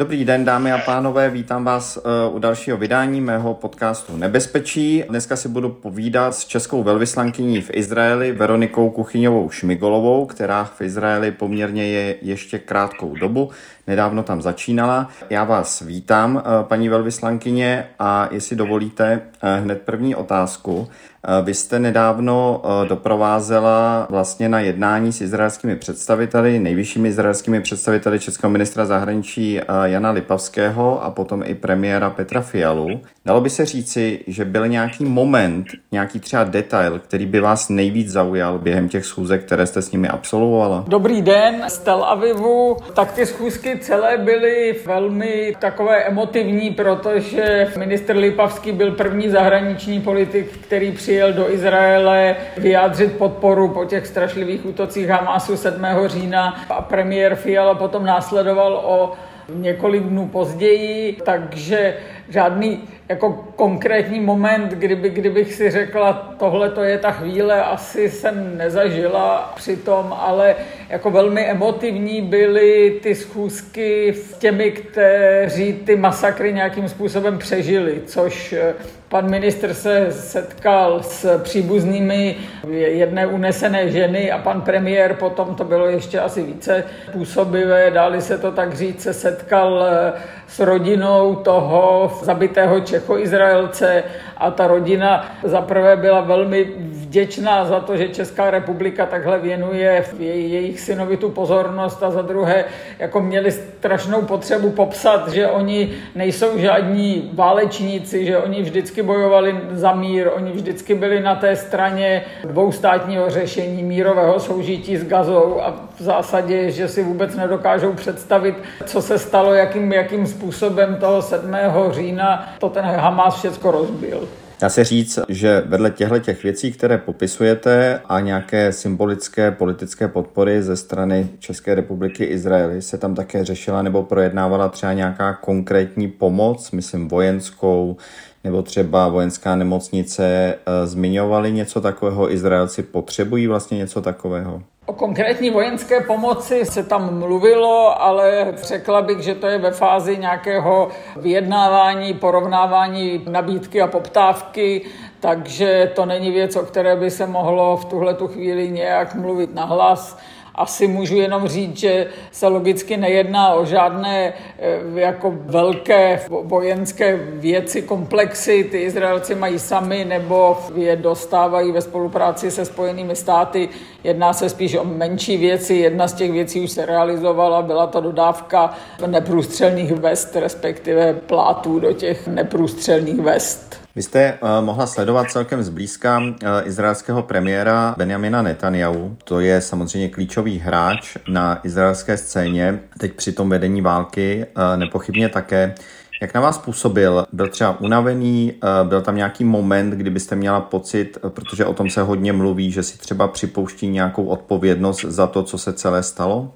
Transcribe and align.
Dobrý 0.00 0.24
den, 0.24 0.44
dámy 0.44 0.72
a 0.72 0.78
pánové, 0.78 1.30
vítám 1.30 1.64
vás 1.64 1.96
uh, 1.96 2.36
u 2.36 2.38
dalšího 2.38 2.76
vydání 2.76 3.20
mého 3.20 3.54
podcastu 3.54 4.16
Nebezpečí. 4.16 5.04
Dneska 5.08 5.36
si 5.36 5.48
budu 5.48 5.68
povídat 5.68 6.34
s 6.34 6.44
českou 6.44 6.82
velvyslankyní 6.82 7.60
v 7.60 7.70
Izraeli 7.72 8.32
Veronikou 8.32 8.90
Kuchyňovou 8.90 9.50
Šmigolovou, 9.50 10.26
která 10.26 10.64
v 10.64 10.80
Izraeli 10.80 11.30
poměrně 11.32 11.86
je 11.86 12.16
ještě 12.22 12.58
krátkou 12.58 13.16
dobu. 13.16 13.50
Nedávno 13.88 14.22
tam 14.22 14.42
začínala. 14.42 15.08
Já 15.30 15.44
vás 15.44 15.80
vítám, 15.80 16.36
uh, 16.36 16.42
paní 16.62 16.88
velvyslankyně, 16.88 17.84
a 17.98 18.28
jestli 18.30 18.56
dovolíte, 18.56 19.20
uh, 19.42 19.64
hned 19.64 19.82
první 19.82 20.14
otázku. 20.14 20.88
Eh, 21.24 21.42
vy 21.42 21.54
jste 21.54 21.78
nedávno 21.78 22.62
eh, 22.64 22.88
doprovázela 22.88 24.06
vlastně 24.10 24.48
na 24.48 24.60
jednání 24.60 25.12
s 25.12 25.20
izraelskými 25.20 25.76
představiteli, 25.76 26.58
nejvyššími 26.58 27.08
izraelskými 27.08 27.60
představiteli 27.60 28.18
českého 28.18 28.50
ministra 28.50 28.86
zahraničí 28.86 29.60
eh, 29.60 29.64
Jana 29.82 30.10
Lipavského 30.10 31.04
a 31.04 31.10
potom 31.10 31.42
i 31.46 31.54
premiéra 31.54 32.10
Petra 32.10 32.40
Fialu. 32.40 33.00
Dalo 33.24 33.40
by 33.40 33.50
se 33.50 33.64
říci, 33.64 34.20
že 34.26 34.44
byl 34.44 34.68
nějaký 34.68 35.04
moment, 35.04 35.66
nějaký 35.92 36.20
třeba 36.20 36.44
detail, 36.44 36.98
který 36.98 37.26
by 37.26 37.40
vás 37.40 37.68
nejvíc 37.68 38.10
zaujal 38.10 38.58
během 38.58 38.88
těch 38.88 39.04
schůzek, 39.04 39.44
které 39.44 39.66
jste 39.66 39.82
s 39.82 39.92
nimi 39.92 40.08
absolvovala? 40.08 40.84
Dobrý 40.88 41.22
den 41.22 41.64
z 41.68 41.78
Tel 41.78 42.04
Avivu. 42.04 42.76
Tak 42.94 43.12
ty 43.12 43.26
schůzky 43.26 43.76
celé 43.78 44.18
byly 44.18 44.76
velmi 44.86 45.56
takové 45.58 46.04
emotivní, 46.04 46.70
protože 46.70 47.68
minister 47.78 48.16
Lipavský 48.16 48.72
byl 48.72 48.92
první 48.92 49.28
zahraniční 49.28 50.00
politik, 50.00 50.58
který 50.58 50.92
přijel 50.92 51.32
do 51.32 51.52
Izraele 51.52 52.36
vyjádřit 52.56 53.18
podporu 53.18 53.68
po 53.68 53.84
těch 53.84 54.06
strašlivých 54.06 54.66
útocích 54.66 55.08
Hamásu 55.08 55.56
7. 55.56 55.86
října 56.06 56.64
a 56.68 56.82
premiér 56.82 57.34
Fiala 57.34 57.74
potom 57.74 58.04
následoval 58.04 58.80
o 58.84 59.12
několik 59.54 60.02
dnů 60.02 60.28
později, 60.28 61.16
takže 61.24 61.94
žádný 62.28 62.80
jako 63.08 63.32
konkrétní 63.56 64.20
moment, 64.20 64.72
kdyby, 64.72 65.10
kdybych 65.10 65.54
si 65.54 65.70
řekla, 65.70 66.34
tohle 66.38 66.70
to 66.70 66.82
je 66.82 66.98
ta 66.98 67.10
chvíle, 67.10 67.64
asi 67.64 68.10
jsem 68.10 68.56
nezažila 68.58 69.52
přitom, 69.56 70.14
ale 70.20 70.56
jako 70.88 71.10
velmi 71.10 71.46
emotivní 71.46 72.22
byly 72.22 72.98
ty 73.02 73.14
schůzky 73.14 74.14
s 74.14 74.38
těmi, 74.38 74.70
kteří 74.70 75.72
ty 75.72 75.96
masakry 75.96 76.52
nějakým 76.52 76.88
způsobem 76.88 77.38
přežili, 77.38 78.02
což 78.06 78.52
eh, 78.52 78.74
pan 79.08 79.30
ministr 79.30 79.74
se 79.74 80.06
setkal 80.12 81.02
s 81.02 81.38
příbuznými 81.42 82.36
jedné 82.70 83.26
unesené 83.26 83.90
ženy 83.90 84.32
a 84.32 84.38
pan 84.38 84.60
premiér 84.60 85.14
potom, 85.14 85.54
to 85.54 85.64
bylo 85.64 85.86
ještě 85.86 86.20
asi 86.20 86.42
více 86.42 86.84
působivé, 87.12 87.90
dáli 87.90 88.22
se 88.22 88.38
to 88.38 88.52
tak 88.52 88.74
říct, 88.74 89.02
se 89.02 89.14
setkal 89.14 89.86
eh, 89.90 90.12
s 90.48 90.60
rodinou 90.60 91.34
toho 91.34 92.12
zabitého 92.22 92.80
Čecho-Izraelce 92.80 94.02
a 94.36 94.50
ta 94.50 94.66
rodina 94.66 95.26
zaprvé 95.42 95.96
byla 95.96 96.20
velmi 96.20 96.64
vděčná 96.78 97.64
za 97.64 97.80
to, 97.80 97.96
že 97.96 98.08
Česká 98.08 98.50
republika 98.50 99.06
takhle 99.06 99.38
věnuje 99.38 100.04
jejich 100.18 100.80
synovi 100.80 101.16
tu 101.16 101.30
pozornost 101.30 102.02
a 102.02 102.10
za 102.10 102.22
druhé 102.22 102.64
jako 102.98 103.20
měli 103.20 103.52
strašnou 103.52 104.22
potřebu 104.22 104.70
popsat, 104.70 105.28
že 105.28 105.46
oni 105.46 105.90
nejsou 106.14 106.58
žádní 106.58 107.30
válečníci, 107.34 108.26
že 108.26 108.38
oni 108.38 108.62
vždycky 108.62 109.02
bojovali 109.02 109.60
za 109.70 109.92
mír, 109.92 110.30
oni 110.34 110.50
vždycky 110.50 110.94
byli 110.94 111.20
na 111.20 111.34
té 111.34 111.56
straně 111.56 112.24
dvoustátního 112.44 113.30
řešení 113.30 113.82
mírového 113.82 114.40
soužití 114.40 114.96
s 114.96 115.04
Gazou 115.04 115.60
a 115.60 115.87
v 115.98 116.02
zásadě, 116.02 116.70
že 116.70 116.88
si 116.88 117.02
vůbec 117.02 117.36
nedokážou 117.36 117.92
představit, 117.92 118.54
co 118.86 119.02
se 119.02 119.18
stalo, 119.18 119.54
jakým, 119.54 119.92
jakým 119.92 120.26
způsobem 120.26 120.96
toho 121.00 121.22
7. 121.22 121.52
října 121.90 122.54
to 122.58 122.68
ten 122.68 122.84
Hamas 122.84 123.34
všechno 123.34 123.70
rozbil. 123.70 124.28
Dá 124.60 124.68
se 124.68 124.84
říct, 124.84 125.18
že 125.28 125.62
vedle 125.66 125.90
těchto 125.90 126.18
těch 126.18 126.42
věcí, 126.42 126.72
které 126.72 126.98
popisujete 126.98 128.00
a 128.08 128.20
nějaké 128.20 128.72
symbolické 128.72 129.50
politické 129.50 130.08
podpory 130.08 130.62
ze 130.62 130.76
strany 130.76 131.28
České 131.38 131.74
republiky 131.74 132.24
Izraeli 132.24 132.82
se 132.82 132.98
tam 132.98 133.14
také 133.14 133.44
řešila 133.44 133.82
nebo 133.82 134.02
projednávala 134.02 134.68
třeba 134.68 134.92
nějaká 134.92 135.34
konkrétní 135.34 136.08
pomoc, 136.08 136.70
myslím 136.70 137.08
vojenskou, 137.08 137.96
nebo 138.44 138.62
třeba 138.62 139.08
vojenská 139.08 139.56
nemocnice 139.56 140.54
eh, 140.54 140.86
zmiňovali 140.86 141.52
něco 141.52 141.80
takového, 141.80 142.32
Izraelci 142.32 142.82
potřebují 142.82 143.46
vlastně 143.46 143.78
něco 143.78 144.02
takového? 144.02 144.62
O 144.88 144.92
konkrétní 144.92 145.50
vojenské 145.50 146.00
pomoci 146.00 146.66
se 146.66 146.82
tam 146.82 147.18
mluvilo, 147.18 148.02
ale 148.02 148.54
řekla 148.56 149.02
bych, 149.02 149.18
že 149.18 149.34
to 149.34 149.46
je 149.46 149.58
ve 149.58 149.70
fázi 149.70 150.16
nějakého 150.16 150.88
vyjednávání, 151.16 152.14
porovnávání 152.14 153.24
nabídky 153.28 153.82
a 153.82 153.86
poptávky, 153.86 154.84
takže 155.20 155.92
to 155.94 156.06
není 156.06 156.30
věc, 156.30 156.56
o 156.56 156.62
které 156.62 156.96
by 156.96 157.10
se 157.10 157.26
mohlo 157.26 157.76
v 157.76 157.84
tuhle 157.84 158.16
chvíli 158.26 158.70
nějak 158.70 159.14
mluvit 159.14 159.54
nahlas 159.54 160.18
asi 160.58 160.88
můžu 160.88 161.16
jenom 161.16 161.48
říct, 161.48 161.76
že 161.76 162.06
se 162.32 162.46
logicky 162.46 162.96
nejedná 162.96 163.54
o 163.54 163.64
žádné 163.64 164.34
eh, 164.58 165.00
jako 165.00 165.34
velké 165.36 166.20
vojenské 166.28 167.16
věci, 167.16 167.82
komplexy, 167.82 168.64
ty 168.64 168.78
Izraelci 168.78 169.34
mají 169.34 169.58
sami 169.58 170.04
nebo 170.04 170.58
je 170.74 170.96
dostávají 170.96 171.72
ve 171.72 171.80
spolupráci 171.80 172.50
se 172.50 172.64
Spojenými 172.64 173.16
státy. 173.16 173.68
Jedná 174.04 174.32
se 174.32 174.48
spíš 174.48 174.74
o 174.74 174.84
menší 174.84 175.36
věci. 175.36 175.74
Jedna 175.74 176.08
z 176.08 176.14
těch 176.14 176.32
věcí 176.32 176.60
už 176.60 176.70
se 176.70 176.86
realizovala, 176.86 177.62
byla 177.62 177.86
to 177.86 178.00
dodávka 178.00 178.74
neprůstřelných 179.06 179.92
vest, 179.92 180.36
respektive 180.36 181.12
plátů 181.12 181.80
do 181.80 181.92
těch 181.92 182.28
neprůstřelných 182.28 183.20
vest. 183.20 183.87
Vy 183.98 184.02
jste 184.02 184.38
uh, 184.42 184.64
mohla 184.64 184.86
sledovat 184.86 185.30
celkem 185.30 185.62
zblízka 185.62 186.18
uh, 186.18 186.34
izraelského 186.64 187.22
premiéra 187.22 187.94
Benjamina 187.98 188.42
Netanyahu. 188.42 189.16
To 189.24 189.40
je 189.40 189.60
samozřejmě 189.60 190.08
klíčový 190.08 190.58
hráč 190.58 191.16
na 191.28 191.60
izraelské 191.62 192.16
scéně, 192.16 192.80
teď 192.98 193.12
při 193.12 193.32
tom 193.32 193.50
vedení 193.50 193.80
války 193.80 194.46
uh, 194.56 194.76
nepochybně 194.76 195.28
také. 195.28 195.74
Jak 196.22 196.34
na 196.34 196.40
vás 196.40 196.58
působil? 196.58 197.26
Byl 197.32 197.48
třeba 197.48 197.80
unavený? 197.80 198.52
Byl 198.82 199.02
tam 199.02 199.16
nějaký 199.16 199.44
moment, 199.44 199.90
kdy 199.90 200.10
byste 200.10 200.36
měla 200.36 200.60
pocit, 200.60 201.18
protože 201.28 201.64
o 201.64 201.74
tom 201.74 201.90
se 201.90 202.02
hodně 202.02 202.32
mluví, 202.32 202.70
že 202.70 202.82
si 202.82 202.98
třeba 202.98 203.28
připouští 203.28 203.88
nějakou 203.88 204.24
odpovědnost 204.24 205.04
za 205.04 205.26
to, 205.26 205.42
co 205.42 205.58
se 205.58 205.72
celé 205.72 206.02
stalo? 206.02 206.52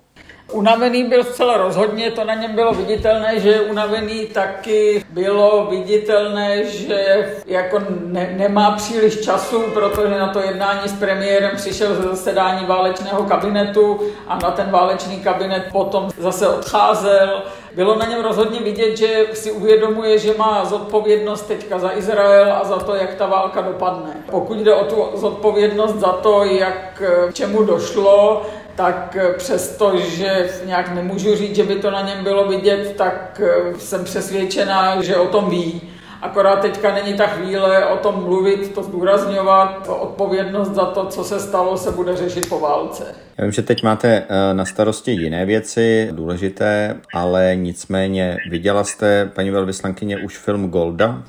Unavený 0.51 1.05
byl 1.05 1.25
zcela 1.25 1.57
rozhodně, 1.57 2.11
to 2.11 2.25
na 2.25 2.35
něm 2.35 2.55
bylo 2.55 2.73
viditelné, 2.73 3.41
že 3.41 3.49
je 3.49 3.61
unavený, 3.61 4.27
taky 4.27 5.05
bylo 5.11 5.67
viditelné, 5.71 6.65
že 6.65 7.31
jako 7.47 7.83
ne, 8.05 8.35
nemá 8.37 8.71
příliš 8.71 9.21
času, 9.21 9.63
protože 9.75 10.19
na 10.19 10.29
to 10.29 10.41
jednání 10.41 10.89
s 10.89 10.93
premiérem 10.93 11.57
přišel 11.57 11.95
ze 11.95 12.03
zasedání 12.03 12.67
válečného 12.67 13.23
kabinetu 13.23 14.01
a 14.29 14.39
na 14.39 14.51
ten 14.51 14.71
válečný 14.71 15.21
kabinet 15.21 15.63
potom 15.73 16.11
zase 16.19 16.49
odcházel. 16.49 17.43
Bylo 17.75 17.99
na 17.99 18.07
něm 18.07 18.23
rozhodně 18.23 18.61
vidět, 18.61 18.97
že 18.97 19.27
si 19.33 19.53
uvědomuje, 19.53 20.19
že 20.19 20.35
má 20.39 20.65
zodpovědnost 20.65 21.43
teďka 21.43 21.79
za 21.79 21.93
Izrael 21.97 22.53
a 22.53 22.65
za 22.65 22.79
to, 22.79 22.95
jak 22.95 23.15
ta 23.15 23.27
válka 23.27 23.61
dopadne. 23.61 24.11
Pokud 24.31 24.59
jde 24.59 24.75
o 24.75 24.85
tu 24.85 25.19
zodpovědnost 25.19 25.95
za 25.95 26.13
to, 26.13 26.45
jak 26.45 27.03
čemu 27.33 27.65
došlo, 27.65 28.43
tak 28.75 29.17
eh, 29.21 29.33
přesto, 29.33 29.99
že 29.99 30.51
nějak 30.67 30.95
nemůžu 30.95 31.37
říct, 31.37 31.57
že 31.57 31.65
by 31.65 31.75
to 31.75 31.91
na 31.91 32.01
něm 32.01 32.25
bylo 32.25 32.49
vidět, 32.49 32.95
tak 32.97 33.41
eh, 33.45 33.79
jsem 33.79 34.05
přesvědčená, 34.05 35.03
že 35.03 35.17
o 35.17 35.27
tom 35.27 35.51
ví. 35.51 35.81
Akorát 36.23 36.61
teďka 36.61 36.95
není 36.95 37.15
ta 37.15 37.27
chvíle 37.27 37.87
o 37.87 37.97
tom 37.97 38.25
mluvit, 38.25 38.75
to 38.75 38.83
zdůrazňovat. 38.83 39.89
Odpovědnost 40.01 40.69
za 40.69 40.85
to, 40.85 41.07
co 41.07 41.25
se 41.25 41.41
stalo, 41.41 41.77
se 41.77 41.91
bude 41.91 42.17
řešit 42.17 42.49
po 42.49 42.61
válce. 42.61 43.05
Já 43.39 43.45
vím, 43.45 43.53
že 43.53 43.63
teď 43.63 43.83
máte 43.83 44.09
eh, 44.29 44.55
na 44.55 44.65
starosti 44.65 45.11
jiné 45.11 45.47
věci, 45.47 46.09
důležité, 46.13 46.97
ale 47.15 47.53
nicméně 47.57 48.37
viděla 48.51 48.85
jste, 48.85 49.31
paní 49.35 49.51
velvyslankyně, 49.51 50.19
už 50.19 50.39
film 50.39 50.71
Golda? 50.71 51.23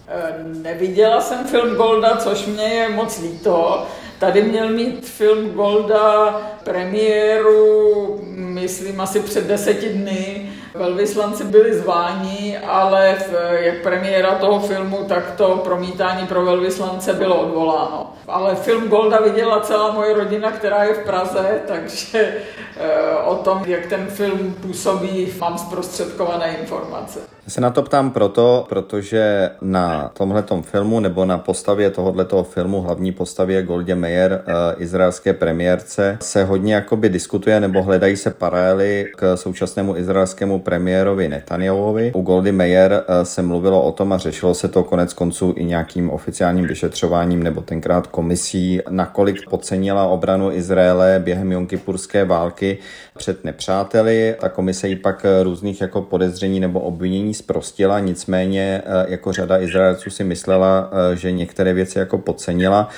Neviděla 0.61 1.21
jsem 1.21 1.47
film 1.47 1.75
Golda, 1.75 2.17
což 2.17 2.45
mě 2.45 2.63
je 2.63 2.89
moc 2.89 3.21
líto. 3.21 3.85
Tady 4.23 4.43
měl 4.43 4.69
mít 4.69 5.05
film 5.05 5.49
Golda 5.49 6.31
premiéru, 6.63 8.21
myslím, 8.35 9.01
asi 9.01 9.19
před 9.19 9.47
deseti 9.47 9.89
dny. 9.89 10.49
Velvyslanci 10.75 11.43
byli 11.43 11.73
zváni, 11.73 12.57
ale 12.57 13.15
v, 13.15 13.33
jak 13.51 13.81
premiéra 13.83 14.35
toho 14.35 14.59
filmu, 14.59 15.05
tak 15.07 15.31
to 15.31 15.57
promítání 15.63 16.27
pro 16.27 16.45
velvyslance 16.45 17.13
bylo 17.13 17.41
odvoláno. 17.41 18.13
Ale 18.27 18.55
film 18.55 18.89
Golda 18.89 19.21
viděla 19.21 19.59
celá 19.59 19.91
moje 19.91 20.13
rodina, 20.13 20.51
která 20.51 20.83
je 20.83 20.93
v 20.93 21.05
Praze, 21.05 21.61
takže 21.67 22.19
e, 22.19 23.15
o 23.25 23.35
tom, 23.35 23.63
jak 23.65 23.85
ten 23.85 24.05
film 24.05 24.55
působí, 24.61 25.33
mám 25.39 25.57
zprostředkované 25.57 26.57
informace. 26.57 27.19
Já 27.45 27.51
se 27.51 27.61
na 27.61 27.69
to 27.69 27.81
ptám 27.81 28.11
proto, 28.11 28.65
protože 28.69 29.49
na 29.61 30.11
tomhletom 30.13 30.63
filmu 30.63 30.99
nebo 30.99 31.25
na 31.25 31.37
postavě 31.37 31.89
tohoto 31.89 32.43
filmu, 32.43 32.81
hlavní 32.81 33.11
postavě 33.11 33.63
Goldě 33.63 33.95
Meyer, 33.95 34.31
e, 34.33 34.41
izraelské 34.77 35.33
premiérce, 35.33 36.17
se 36.21 36.43
hodně 36.43 36.75
jakoby 36.75 37.09
diskutuje 37.09 37.59
nebo 37.59 37.83
hledají 37.83 38.17
se 38.17 38.29
paralely 38.29 39.11
k 39.15 39.37
současnému 39.37 39.97
izraelskému 39.97 40.59
premiérovi 40.63 41.29
Netanyahuovi. 41.29 42.11
U 42.15 42.21
Goldy 42.21 42.51
Meir 42.51 42.91
se 43.23 43.41
mluvilo 43.41 43.83
o 43.83 43.91
tom 43.91 44.13
a 44.13 44.17
řešilo 44.17 44.53
se 44.53 44.67
to 44.67 44.83
konec 44.83 45.13
konců 45.13 45.53
i 45.57 45.65
nějakým 45.65 46.09
oficiálním 46.09 46.67
vyšetřováním 46.67 47.43
nebo 47.43 47.61
tenkrát 47.61 48.07
komisí, 48.07 48.81
nakolik 48.89 49.49
podcenila 49.49 50.05
obranu 50.05 50.51
Izraele 50.51 51.21
během 51.23 51.51
Jonkipurské 51.51 52.25
války 52.25 52.77
před 53.17 53.43
nepřáteli. 53.43 54.35
Ta 54.39 54.49
komise 54.49 54.87
ji 54.87 54.95
pak 54.95 55.25
různých 55.43 55.81
jako 55.81 56.01
podezření 56.01 56.59
nebo 56.59 56.79
obvinění 56.79 57.33
zprostila, 57.33 57.99
nicméně 57.99 58.81
jako 59.07 59.33
řada 59.33 59.59
Izraelců 59.59 60.09
si 60.09 60.23
myslela, 60.23 60.91
že 61.13 61.31
některé 61.31 61.73
věci 61.73 61.99
jako 61.99 62.17
podcenila, 62.17 62.89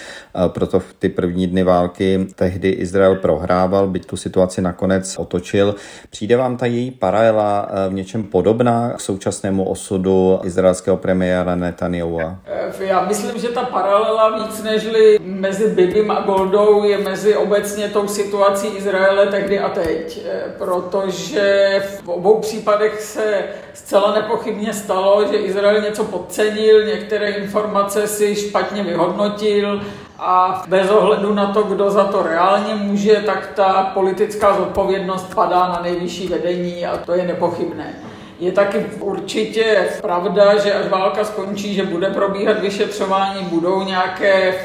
proto 0.48 0.80
v 0.80 0.94
ty 1.00 1.10
první 1.10 1.48
dny 1.48 1.64
války 1.64 2.28
tehdy 2.36 2.70
Izrael 2.70 3.16
prohrával, 3.16 3.88
byť 3.88 4.06
tu 4.06 4.18
situaci 4.18 4.62
nakonec 4.62 5.16
otočil. 5.18 5.76
Přijde 6.10 6.38
vám 6.38 6.58
ta 6.58 6.66
její 6.66 6.92
paralela 6.92 7.55
v 7.90 7.94
něčem 7.94 8.24
podobná 8.24 8.94
k 8.96 9.02
současnému 9.02 9.70
osudu 9.70 10.40
izraelského 10.44 10.98
premiéra 10.98 11.56
Netanyahua? 11.56 12.36
Já 12.80 13.06
myslím, 13.06 13.42
že 13.42 13.48
ta 13.48 13.64
paralela 13.64 14.38
víc 14.38 14.64
nežli 14.64 15.20
mezi 15.24 15.68
Bibim 15.68 16.12
a 16.12 16.22
Goldou 16.22 16.84
je 16.84 16.98
mezi 16.98 17.36
obecně 17.36 17.88
tou 17.88 18.08
situací 18.08 18.68
Izraele 18.68 19.28
tehdy 19.28 19.60
a 19.60 19.70
teď, 19.70 20.26
protože 20.58 21.82
v 22.04 22.10
obou 22.10 22.40
případech 22.40 23.02
se 23.02 23.44
zcela 23.74 24.14
nepochybně 24.14 24.74
stalo, 24.74 25.28
že 25.32 25.38
Izrael 25.38 25.82
něco 25.82 26.04
podcenil, 26.04 26.86
některé 26.86 27.30
informace 27.30 28.08
si 28.08 28.36
špatně 28.36 28.84
vyhodnotil, 28.84 29.82
a 30.20 30.64
bez 30.68 30.90
ohledu 30.90 31.34
na 31.34 31.46
to, 31.46 31.64
kdo 31.64 31.92
za 31.92 32.04
to 32.04 32.24
reálně 32.24 32.76
může, 32.76 33.16
tak 33.16 33.52
ta 33.56 33.92
politická 33.94 34.58
zodpovědnost 34.58 35.36
padá 35.36 35.68
na 35.68 35.80
nejvyšší 35.84 36.28
vedení 36.28 36.86
a 36.86 36.98
to 36.98 37.14
je 37.14 37.24
nepochybné. 37.24 37.94
Je 38.40 38.52
taky 38.52 38.86
určitě 39.00 39.90
pravda, 40.02 40.58
že 40.58 40.74
až 40.74 40.88
válka 40.88 41.24
skončí, 41.24 41.74
že 41.74 41.86
bude 41.86 42.10
probíhat 42.10 42.60
vyšetřování, 42.60 43.46
budou 43.46 43.84
nějaké 43.84 44.56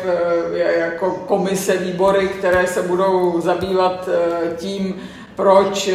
jako 0.79 1.11
komise, 1.11 1.76
výbory, 1.76 2.29
které 2.29 2.67
se 2.67 2.82
budou 2.82 3.41
zabývat 3.41 4.08
eh, 4.08 4.56
tím, 4.56 4.94
proč 5.35 5.91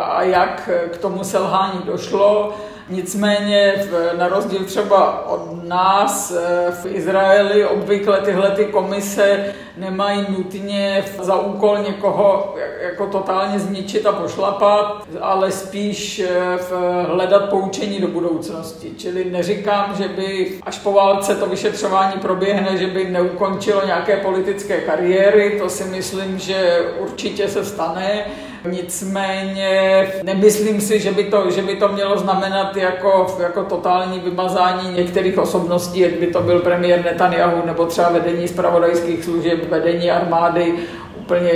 a 0.00 0.22
jak 0.22 0.70
k 0.90 0.96
tomu 0.96 1.24
selhání 1.24 1.80
došlo. 1.84 2.54
Nicméně 2.88 3.74
na 4.18 4.28
rozdíl 4.28 4.64
třeba 4.64 5.28
od 5.28 5.68
nás 5.68 6.30
eh, 6.30 6.70
v 6.82 6.86
Izraeli 6.86 7.66
obvykle 7.66 8.20
tyhle 8.20 8.50
ty 8.50 8.64
komise 8.64 9.54
nemají 9.76 10.26
nutně 10.28 11.04
za 11.22 11.36
úkol 11.36 11.78
někoho 11.78 12.54
jako 12.82 13.06
totálně 13.06 13.58
zničit 13.58 14.06
a 14.06 14.12
pošlapat, 14.12 15.08
ale 15.20 15.52
spíš 15.52 16.18
eh, 16.18 16.58
hledat 17.06 17.50
poučení 17.50 18.00
do 18.00 18.08
budoucnosti. 18.08 18.92
Čili 18.96 19.24
neříkám, 19.24 19.94
že 19.98 20.08
by 20.08 20.58
až 20.62 20.78
po 20.78 20.92
válce 20.92 21.34
to 21.34 21.46
vyšetřování 21.46 22.20
proběhne, 22.20 22.76
že 22.76 22.86
by 22.86 23.04
neukončilo 23.04 23.86
nějaké 23.86 24.16
politické 24.16 24.80
kariéry, 24.80 25.58
to 25.58 25.68
si 25.68 25.84
myslím, 25.84 26.38
že 26.38 26.88
určitě 26.98 27.48
se 27.48 27.64
stane, 27.64 28.26
Nicméně 28.70 30.06
nemyslím 30.22 30.80
si, 30.80 31.00
že 31.00 31.12
by 31.12 31.24
to, 31.24 31.50
že 31.50 31.62
by 31.62 31.76
to 31.76 31.88
mělo 31.88 32.18
znamenat 32.18 32.76
jako, 32.76 33.36
jako 33.42 33.64
totální 33.64 34.20
vymazání 34.20 34.92
některých 34.96 35.38
osobností, 35.38 36.00
jak 36.00 36.12
by 36.12 36.26
to 36.26 36.40
byl 36.42 36.60
premiér 36.60 37.04
Netanyahu 37.04 37.66
nebo 37.66 37.86
třeba 37.86 38.08
vedení 38.08 38.48
zpravodajských 38.48 39.24
služeb, 39.24 39.70
vedení 39.70 40.10
armády, 40.10 40.74
úplně 41.16 41.50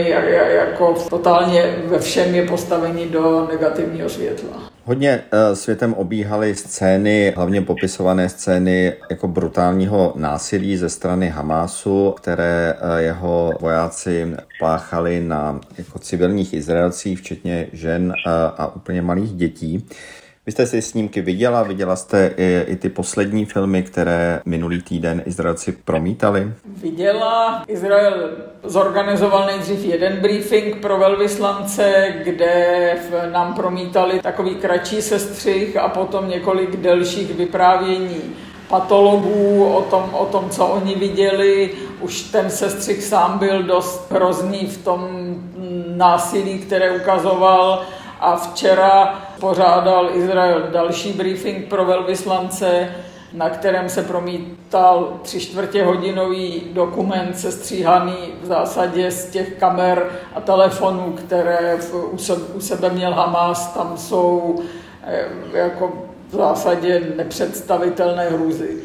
jako 0.49 0.95
totálně 1.11 1.77
ve 1.85 1.99
všem 1.99 2.35
je 2.35 2.47
postavení 2.47 3.07
do 3.07 3.49
negativního 3.53 4.09
světla. 4.09 4.70
Hodně 4.91 5.23
uh, 5.33 5.55
světem 5.55 5.95
obíhaly 5.95 6.55
scény, 6.55 7.33
hlavně 7.37 7.63
popisované 7.63 8.29
scény 8.29 8.93
jako 9.11 9.29
brutálního 9.29 10.13
násilí 10.17 10.77
ze 10.77 10.89
strany 10.89 11.29
Hamásu, 11.29 12.15
které 12.17 12.75
uh, 12.75 12.97
jeho 12.97 13.53
vojáci 13.61 14.35
páchali 14.61 15.21
na 15.21 15.61
jako 15.79 15.99
civilních 15.99 16.53
Izraelcích, 16.53 17.19
včetně 17.19 17.67
žen 17.73 18.07
uh, 18.09 18.33
a 18.57 18.77
úplně 18.77 19.03
malých 19.03 19.33
dětí. 19.33 19.89
Vy 20.51 20.53
jste 20.53 20.67
si 20.67 20.83
snímky 20.83 21.21
viděla, 21.21 21.63
viděla 21.63 21.97
jste 21.97 22.35
i, 22.37 22.65
i 22.67 22.77
ty 22.77 22.89
poslední 22.89 23.45
filmy, 23.45 23.83
které 23.83 24.41
minulý 24.45 24.83
týden 24.83 25.23
Izraelci 25.27 25.73
promítali? 25.73 26.53
Viděla. 26.83 27.65
Izrael 27.69 28.31
zorganizoval 28.65 29.47
nejdřív 29.47 29.85
jeden 29.85 30.17
briefing 30.17 30.77
pro 30.77 30.99
velvyslance, 30.99 32.15
kde 32.25 32.95
nám 33.33 33.55
promítali 33.55 34.21
takový 34.21 34.55
kratší 34.55 35.03
sestřih 35.03 35.77
a 35.77 35.89
potom 35.89 36.29
několik 36.29 36.77
delších 36.77 37.35
vyprávění 37.35 38.21
patologů 38.69 39.65
o 39.65 39.83
tom, 39.83 40.11
o 40.13 40.27
tom, 40.27 40.51
co 40.51 40.67
oni 40.67 40.95
viděli. 40.95 41.71
Už 42.01 42.23
ten 42.23 42.51
sestřih 42.51 43.03
sám 43.03 43.39
byl 43.39 43.63
dost 43.63 44.13
hrozný 44.13 44.67
v 44.67 44.85
tom 44.85 45.09
násilí, 45.97 46.59
které 46.59 46.91
ukazoval 46.91 47.83
a 48.21 48.37
včera 48.37 49.23
pořádal 49.41 50.11
Izrael 50.13 50.63
další 50.73 51.13
briefing 51.13 51.69
pro 51.69 51.85
velvyslance, 51.85 52.95
na 53.33 53.51
kterém 53.51 53.89
se 53.89 54.03
promítal 54.03 55.21
tři 55.23 55.41
čtvrtě 55.41 55.85
hodinový 55.85 56.63
dokument 56.73 57.39
sestříhaný 57.39 58.17
v 58.43 58.47
zásadě 58.47 59.11
z 59.11 59.31
těch 59.31 59.55
kamer 59.55 60.11
a 60.35 60.41
telefonů, 60.41 61.13
které 61.13 61.79
u, 62.55 62.61
sebe, 62.61 62.91
měl 62.91 63.15
Hamas. 63.15 63.73
Tam 63.75 63.97
jsou 63.97 64.61
eh, 65.05 65.25
jako 65.53 65.93
v 66.29 66.35
zásadě 66.35 67.03
nepředstavitelné 67.17 68.29
hrůzy. 68.31 68.77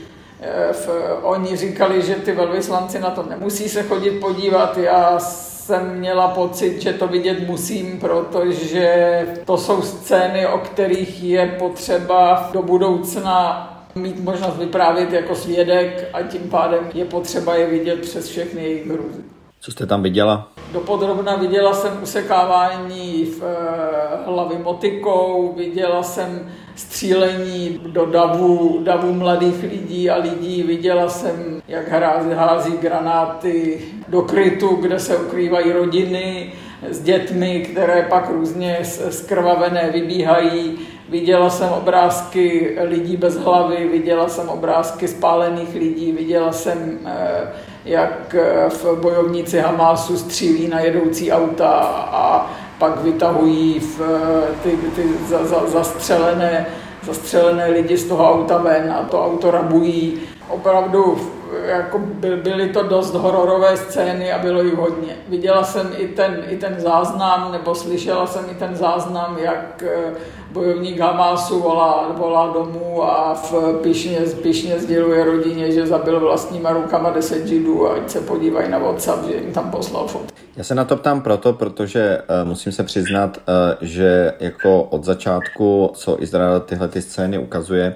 Eh, 0.42 0.74
oni 1.22 1.56
říkali, 1.56 2.02
že 2.02 2.16
ty 2.16 2.31
velvyslanci 2.31 3.00
na 3.00 3.10
to 3.10 3.24
nemusí 3.24 3.70
se 3.70 3.84
chodit 3.84 4.20
podívat. 4.20 4.78
Já 4.78 5.20
jsem 5.66 6.00
měla 6.00 6.28
pocit, 6.28 6.82
že 6.82 6.94
to 6.94 7.08
vidět 7.08 7.48
musím, 7.48 8.00
protože 8.00 9.28
to 9.46 9.58
jsou 9.58 9.82
scény, 9.82 10.48
o 10.48 10.58
kterých 10.58 11.24
je 11.24 11.56
potřeba 11.60 12.50
do 12.54 12.62
budoucna 12.62 13.72
mít 13.96 14.20
možnost 14.20 14.58
vyprávět 14.58 15.14
jako 15.14 15.36
svědek 15.36 16.10
a 16.14 16.22
tím 16.22 16.42
pádem 16.50 16.80
je 16.94 17.06
potřeba 17.06 17.56
je 17.56 17.68
vidět 17.68 18.00
přes 18.02 18.30
všechny 18.30 18.64
jejich 18.64 18.88
hruzy. 18.88 19.22
Co 19.60 19.72
jste 19.72 19.86
tam 19.86 20.04
viděla? 20.04 20.52
Dopodrobna 20.74 21.36
viděla 21.36 21.74
jsem 21.74 22.04
usekávání 22.04 23.26
v 23.26 23.44
eh, 23.44 24.32
hlavy 24.32 24.58
motikou, 24.58 25.54
viděla 25.58 26.04
jsem 26.04 26.52
střílení 26.76 27.80
do 27.88 28.06
davu, 28.06 28.80
davu 28.84 29.14
mladých 29.14 29.64
lidí 29.64 30.10
a 30.10 30.18
lidí. 30.18 30.64
Viděla 30.64 31.10
jsem, 31.10 31.62
jak 31.68 31.88
hází, 31.88 32.30
hází 32.34 32.78
granáty 32.78 33.81
do 34.07 34.21
krytu, 34.21 34.76
kde 34.76 35.00
se 35.00 35.18
ukrývají 35.18 35.71
rodiny 35.71 36.54
s 36.90 37.00
dětmi, 37.00 37.68
které 37.71 38.06
pak 38.09 38.30
různě 38.30 38.80
skrvavené 39.09 39.90
vybíhají. 39.94 40.78
Viděla 41.09 41.50
jsem 41.50 41.69
obrázky 41.69 42.78
lidí 42.81 43.18
bez 43.18 43.38
hlavy, 43.38 43.88
viděla 43.92 44.28
jsem 44.28 44.50
obrázky 44.50 45.07
spálených 45.07 45.76
lidí, 45.76 46.12
viděla 46.12 46.52
jsem, 46.52 47.00
eh, 47.06 47.52
jak 47.85 48.35
eh, 48.35 48.69
v 48.69 48.85
bojovníci 49.02 49.59
Hamásu 49.59 50.18
střílí 50.18 50.68
na 50.68 50.80
jedoucí 50.80 51.31
auta 51.31 51.69
a 52.12 52.52
pak 52.78 53.02
vytahují 53.02 53.80
v 53.80 54.02
eh, 54.02 54.56
ty, 54.64 54.78
ty 54.95 55.04
za, 55.28 55.45
za, 55.45 55.68
zastřelené, 55.68 56.66
zastřelené 57.04 57.68
lidi 57.68 57.97
z 57.97 58.06
toho 58.06 58.33
auta 58.33 58.57
ven 58.57 58.92
a 59.00 59.04
to 59.04 59.26
auto 59.26 59.52
rabují. 59.52 60.19
Opravdu 60.50 61.18
jako 61.66 61.99
by, 61.99 62.35
byly 62.35 62.69
to 62.69 62.83
dost 62.83 63.14
hororové 63.14 63.78
scény 63.78 64.31
a 64.31 64.40
bylo 64.40 64.64
jich 64.64 64.75
hodně. 64.75 65.18
Viděla 65.30 65.64
jsem 65.64 65.92
i 65.97 66.07
ten, 66.07 66.44
i 66.49 66.57
ten 66.57 66.75
záznam, 66.78 67.52
nebo 67.52 67.75
slyšela 67.75 68.28
jsem 68.28 68.45
i 68.52 68.56
ten 68.56 68.75
záznam, 68.75 69.37
jak 69.37 69.83
eh, 69.87 70.14
bojovník 70.52 70.99
Hamásu 70.99 71.59
volá, 71.59 72.11
volá 72.18 72.54
domů 72.54 73.04
a 73.04 73.33
v 73.33 73.54
pišně, 73.83 74.19
pišně 74.19 74.80
sděluje 74.80 75.23
rodině, 75.23 75.71
že 75.71 75.87
zabil 75.87 76.19
vlastníma 76.19 76.73
rukama 76.73 77.09
deset 77.09 77.47
židů 77.47 77.90
a 77.90 77.94
ať 77.94 78.09
se 78.09 78.21
podívají 78.21 78.71
na 78.71 78.78
WhatsApp, 78.78 79.28
že 79.28 79.35
jim 79.35 79.52
tam 79.54 79.71
poslal 79.71 80.07
fot. 80.07 80.25
Já 80.56 80.64
se 80.64 80.75
na 80.75 80.85
to 80.85 80.95
ptám 80.95 81.21
proto, 81.21 81.54
protože 81.54 82.21
uh, 82.42 82.49
musím 82.49 82.71
se 82.71 82.83
přiznat, 82.83 83.37
uh, 83.37 83.54
že 83.81 84.33
jako 84.40 84.83
od 84.83 85.04
začátku, 85.04 85.92
co 85.94 86.23
Izrael 86.23 86.59
tyhle 86.59 86.87
ty 86.87 87.02
scény 87.02 87.37
ukazuje, 87.37 87.95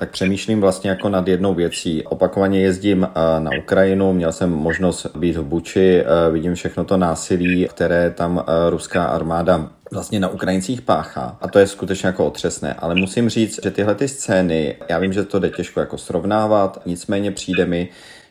tak 0.00 0.10
přemýšlím 0.10 0.60
vlastně 0.60 0.90
jako 0.90 1.08
nad 1.08 1.28
jednou 1.28 1.54
věcí. 1.54 2.04
Opakovaně 2.04 2.60
jezdím 2.60 3.04
eh, 3.04 3.40
na 3.40 3.50
Ukrajinu, 3.58 4.12
měl 4.12 4.32
jsem 4.32 4.50
možnost 4.50 5.16
být 5.16 5.36
v 5.36 5.42
Buči, 5.42 6.00
eh, 6.00 6.30
vidím 6.30 6.54
všechno 6.54 6.84
to 6.84 6.96
násilí, 6.96 7.66
které 7.70 8.10
tam 8.10 8.44
eh, 8.48 8.70
ruská 8.70 9.04
armáda 9.04 9.70
vlastně 9.92 10.20
na 10.20 10.28
Ukrajincích 10.28 10.82
páchá. 10.82 11.36
A 11.40 11.48
to 11.48 11.58
je 11.58 11.66
skutečně 11.66 12.06
jako 12.06 12.26
otřesné. 12.26 12.74
Ale 12.74 12.94
musím 12.94 13.28
říct, 13.28 13.60
že 13.64 13.70
tyhle 13.70 13.94
ty 13.94 14.08
scény, 14.08 14.76
já 14.88 14.98
vím, 14.98 15.12
že 15.12 15.24
to 15.24 15.38
jde 15.38 15.50
těžko 15.50 15.80
jako 15.80 15.98
srovnávat, 15.98 16.82
nicméně 16.86 17.30
přijde 17.30 17.66
mi, 17.66 17.88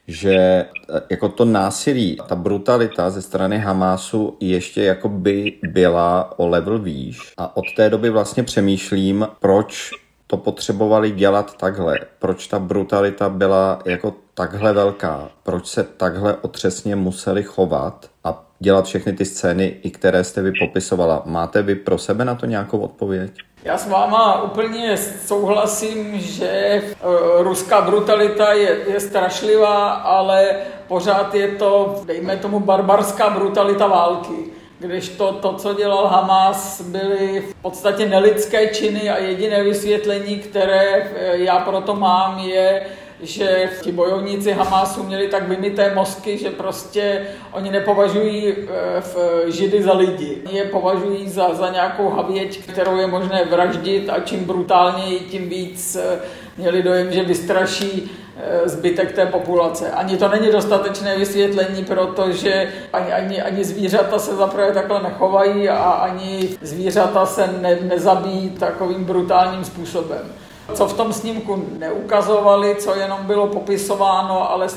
že 0.07 0.65
jako 1.09 1.29
to 1.29 1.45
násilí, 1.45 2.17
ta 2.27 2.35
brutalita 2.35 3.09
ze 3.09 3.21
strany 3.21 3.59
Hamásu 3.59 4.37
ještě 4.39 4.83
jako 4.83 5.09
by 5.09 5.53
byla 5.63 6.39
o 6.39 6.47
level 6.47 6.79
výš. 6.79 7.33
A 7.37 7.57
od 7.57 7.65
té 7.75 7.89
doby 7.89 8.09
vlastně 8.09 8.43
přemýšlím, 8.43 9.27
proč 9.39 9.91
to 10.31 10.37
potřebovali 10.37 11.11
dělat 11.11 11.57
takhle, 11.57 11.99
proč 12.19 12.47
ta 12.47 12.59
brutalita 12.59 13.29
byla 13.29 13.79
jako 13.85 14.15
takhle 14.33 14.73
velká, 14.73 15.29
proč 15.43 15.67
se 15.67 15.83
takhle 15.83 16.35
otřesně 16.41 16.95
museli 16.95 17.43
chovat 17.43 18.09
a 18.23 18.43
dělat 18.59 18.85
všechny 18.85 19.13
ty 19.13 19.25
scény, 19.25 19.79
i 19.83 19.91
které 19.91 20.23
jste 20.23 20.41
vy 20.41 20.51
popisovala. 20.59 21.21
Máte 21.25 21.61
vy 21.61 21.75
pro 21.75 21.97
sebe 21.97 22.25
na 22.25 22.35
to 22.35 22.45
nějakou 22.45 22.79
odpověď? 22.79 23.31
Já 23.63 23.77
s 23.77 23.87
váma 23.87 24.41
úplně 24.43 24.97
souhlasím, 24.97 26.19
že 26.19 26.47
eh, 26.47 26.93
ruská 27.39 27.81
brutalita 27.81 28.53
je, 28.53 28.77
je 28.87 28.99
strašlivá, 28.99 29.89
ale 29.89 30.55
pořád 30.87 31.35
je 31.35 31.47
to, 31.47 32.01
dejme 32.05 32.37
tomu, 32.37 32.59
barbarská 32.59 33.29
brutalita 33.29 33.87
války. 33.87 34.58
Když 34.79 35.09
to, 35.09 35.33
to, 35.33 35.53
co 35.53 35.73
dělal 35.73 36.07
Hamas, 36.07 36.81
byly 36.81 37.41
v 37.41 37.53
podstatě 37.61 38.05
nelidské 38.05 38.67
činy 38.67 39.09
a 39.09 39.17
jediné 39.17 39.63
vysvětlení, 39.63 40.39
které 40.39 41.11
eh, 41.15 41.37
já 41.37 41.59
proto 41.59 41.95
mám, 41.95 42.39
je, 42.39 42.85
že 43.21 43.69
ti 43.81 43.91
bojovníci 43.91 44.51
Hamásu 44.51 45.03
měli 45.03 45.27
tak 45.27 45.47
vymité 45.47 45.95
mozky, 45.95 46.37
že 46.37 46.49
prostě 46.49 47.21
oni 47.51 47.71
nepovažují 47.71 48.47
eh, 48.47 49.01
v 49.01 49.43
Židy 49.47 49.83
za 49.83 49.93
lidi. 49.93 50.37
Oni 50.47 50.57
je 50.57 50.65
považují 50.65 51.29
za, 51.29 51.53
za 51.53 51.69
nějakou 51.69 52.09
havěť, 52.09 52.63
kterou 52.67 52.97
je 52.97 53.07
možné 53.07 53.45
vraždit 53.45 54.09
a 54.09 54.19
čím 54.19 54.45
brutálněji, 54.45 55.19
tím 55.19 55.49
víc 55.49 55.95
eh, 55.95 56.19
měli 56.57 56.83
dojem, 56.83 57.11
že 57.11 57.23
vystraší 57.23 58.11
eh, 58.37 58.69
zbytek 58.69 59.11
té 59.11 59.25
populace. 59.25 59.91
Ani 59.91 60.17
to 60.17 60.27
není 60.27 60.51
dostatečné 60.51 61.17
vysvětlení, 61.17 61.85
protože 61.85 62.67
ani, 62.93 63.13
ani, 63.13 63.41
ani 63.41 63.63
zvířata 63.63 64.19
se 64.19 64.35
zaprvé 64.35 64.71
takhle 64.71 65.03
nechovají 65.03 65.69
a 65.69 65.89
ani 65.89 66.49
zvířata 66.61 67.25
se 67.25 67.49
ne, 67.61 67.77
nezabíjí 67.81 68.49
takovým 68.49 69.03
brutálním 69.03 69.63
způsobem 69.63 70.31
co 70.73 70.87
v 70.87 70.93
tom 70.93 71.13
snímku 71.13 71.65
neukazovali, 71.77 72.75
co 72.75 72.95
jenom 72.95 73.19
bylo 73.23 73.47
popisováno, 73.47 74.51
ale 74.51 74.67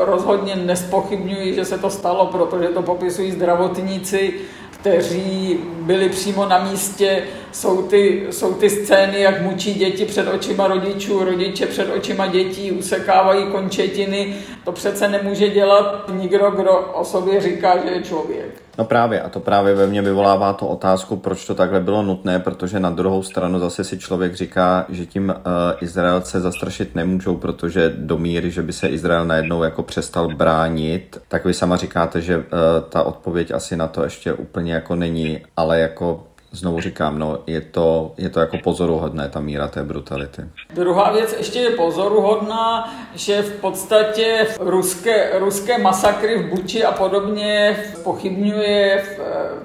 rozhodně 0.00 0.56
nespochybňuji, 0.56 1.54
že 1.54 1.64
se 1.64 1.78
to 1.78 1.90
stalo, 1.90 2.26
protože 2.26 2.68
to 2.68 2.82
popisují 2.82 3.32
zdravotníci, 3.32 4.34
kteří 4.70 5.60
byli 5.80 6.08
přímo 6.08 6.46
na 6.46 6.58
místě. 6.64 7.22
Jsou 7.52 7.82
ty, 7.82 8.26
jsou 8.30 8.54
ty 8.54 8.70
scény, 8.70 9.20
jak 9.20 9.42
mučí 9.42 9.74
děti 9.74 10.04
před 10.04 10.28
očima 10.28 10.68
rodičů, 10.68 11.24
rodiče 11.24 11.66
před 11.66 11.90
očima 11.96 12.26
dětí, 12.26 12.72
usekávají 12.72 13.46
končetiny. 13.46 14.34
To 14.64 14.72
přece 14.72 15.08
nemůže 15.08 15.48
dělat 15.48 16.10
nikdo, 16.12 16.50
kdo 16.50 16.78
o 16.78 17.04
sobě 17.04 17.40
říká, 17.40 17.78
že 17.84 17.90
je 17.90 18.02
člověk. 18.02 18.62
No 18.78 18.84
právě, 18.84 19.22
a 19.22 19.28
to 19.28 19.40
právě 19.40 19.74
ve 19.74 19.86
mně 19.86 20.02
vyvolává 20.02 20.52
to 20.52 20.66
otázku, 20.66 21.16
proč 21.16 21.46
to 21.46 21.54
takhle 21.54 21.80
bylo 21.80 22.02
nutné, 22.02 22.38
protože 22.38 22.80
na 22.80 22.90
druhou 22.90 23.22
stranu 23.22 23.58
zase 23.58 23.84
si 23.84 23.98
člověk 23.98 24.34
říká, 24.34 24.86
že 24.88 25.06
tím 25.06 25.28
uh, 25.28 25.34
Izraelce 25.80 26.40
zastrašit 26.40 26.94
nemůžou, 26.94 27.36
protože 27.36 27.92
do 27.96 28.18
míry, 28.18 28.50
že 28.50 28.62
by 28.62 28.72
se 28.72 28.88
Izrael 28.88 29.24
najednou 29.24 29.62
jako 29.62 29.82
přestal 29.82 30.28
bránit, 30.28 31.20
tak 31.28 31.44
vy 31.44 31.54
sama 31.54 31.76
říkáte, 31.76 32.20
že 32.20 32.36
uh, 32.36 32.44
ta 32.88 33.02
odpověď 33.02 33.50
asi 33.50 33.76
na 33.76 33.86
to 33.86 34.04
ještě 34.04 34.32
úplně 34.32 34.74
jako 34.74 34.94
není, 34.94 35.40
ale 35.56 35.80
jako 35.80 36.26
znovu 36.52 36.80
říkám, 36.80 37.18
no, 37.18 37.38
je 37.46 37.60
to, 37.60 38.14
je 38.18 38.28
to 38.28 38.40
jako 38.40 38.58
pozoruhodné, 38.58 39.28
ta 39.28 39.40
míra 39.40 39.68
té 39.68 39.82
brutality. 39.82 40.42
Druhá 40.74 41.12
věc 41.12 41.34
ještě 41.38 41.58
je 41.58 41.70
pozoruhodná, 41.70 42.94
že 43.14 43.42
v 43.42 43.60
podstatě 43.60 44.46
ruské, 44.60 45.38
ruské 45.38 45.78
masakry 45.78 46.42
v 46.42 46.48
Buči 46.48 46.84
a 46.84 46.92
podobně 46.92 47.76
pochybňuje 48.04 49.02
v, 49.02 49.20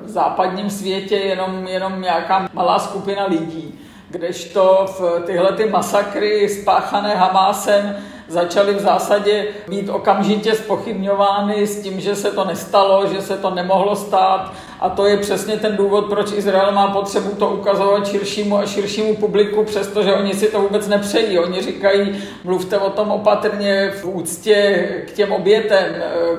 v 0.06 0.10
západním 0.10 0.70
světě 0.70 1.15
jenom, 1.15 1.68
jenom 1.68 2.01
nějaká 2.01 2.50
malá 2.54 2.80
skupina 2.80 3.25
lidí. 3.25 3.80
Kdežto 4.10 4.86
v 5.00 5.24
tyhle 5.25 5.51
ty 5.51 5.70
masakry 5.70 6.50
spáchané 6.50 7.15
Hamásem 7.15 7.96
začaly 8.27 8.74
v 8.74 8.79
zásadě 8.79 9.48
být 9.67 9.89
okamžitě 9.89 10.55
spochybňovány 10.55 11.67
s 11.67 11.82
tím, 11.82 12.00
že 12.00 12.15
se 12.15 12.32
to 12.32 12.46
nestalo, 12.46 13.08
že 13.08 13.22
se 13.22 13.38
to 13.38 13.50
nemohlo 13.50 13.96
stát 13.96 14.53
a 14.79 14.89
to 14.89 15.05
je 15.05 15.17
přesně 15.17 15.58
ten 15.58 15.75
důvod, 15.75 16.05
proč 16.05 16.32
Izrael 16.32 16.72
má 16.72 16.88
potřebu 16.88 17.32
to 17.36 17.50
ukazovat 17.50 18.08
širšímu 18.08 18.58
a 18.58 18.65
širšímu 18.65 19.15
publiku, 19.15 19.63
přestože 19.63 20.13
oni 20.13 20.34
si 20.34 20.48
to 20.48 20.62
vůbec 20.62 20.88
nepřejí. 20.88 21.39
Oni 21.39 21.62
říkají, 21.62 22.24
mluvte 22.44 22.77
o 22.77 22.89
tom 22.89 23.12
opatrně 23.12 23.91
v 24.01 24.05
úctě 24.05 24.88
k 25.08 25.12
těm 25.12 25.32
obětem, 25.32 25.86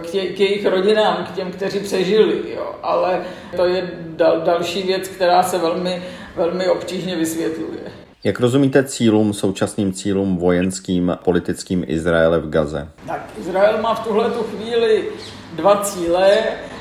k, 0.02 0.06
tě, 0.06 0.20
k 0.26 0.40
jejich 0.40 0.66
rodinám, 0.66 1.26
k 1.32 1.34
těm, 1.34 1.52
kteří 1.52 1.80
přežili. 1.80 2.42
Jo. 2.54 2.74
Ale 2.82 3.22
to 3.56 3.64
je 3.64 3.90
dal, 4.06 4.40
další 4.40 4.82
věc, 4.82 5.08
která 5.08 5.42
se 5.42 5.58
velmi, 5.58 6.02
velmi 6.36 6.68
obtížně 6.68 7.16
vysvětluje. 7.16 8.05
Jak 8.26 8.40
rozumíte 8.40 8.84
cílům, 8.84 9.32
současným 9.32 9.92
cílům 9.92 10.36
vojenským, 10.36 11.18
politickým 11.24 11.84
Izraele 11.86 12.40
v 12.40 12.48
Gaze? 12.48 12.88
Tak 13.06 13.30
Izrael 13.40 13.82
má 13.82 13.94
v 13.94 14.04
tuhle 14.04 14.30
tu 14.30 14.42
chvíli 14.42 15.08
dva 15.52 15.76
cíle. 15.76 16.38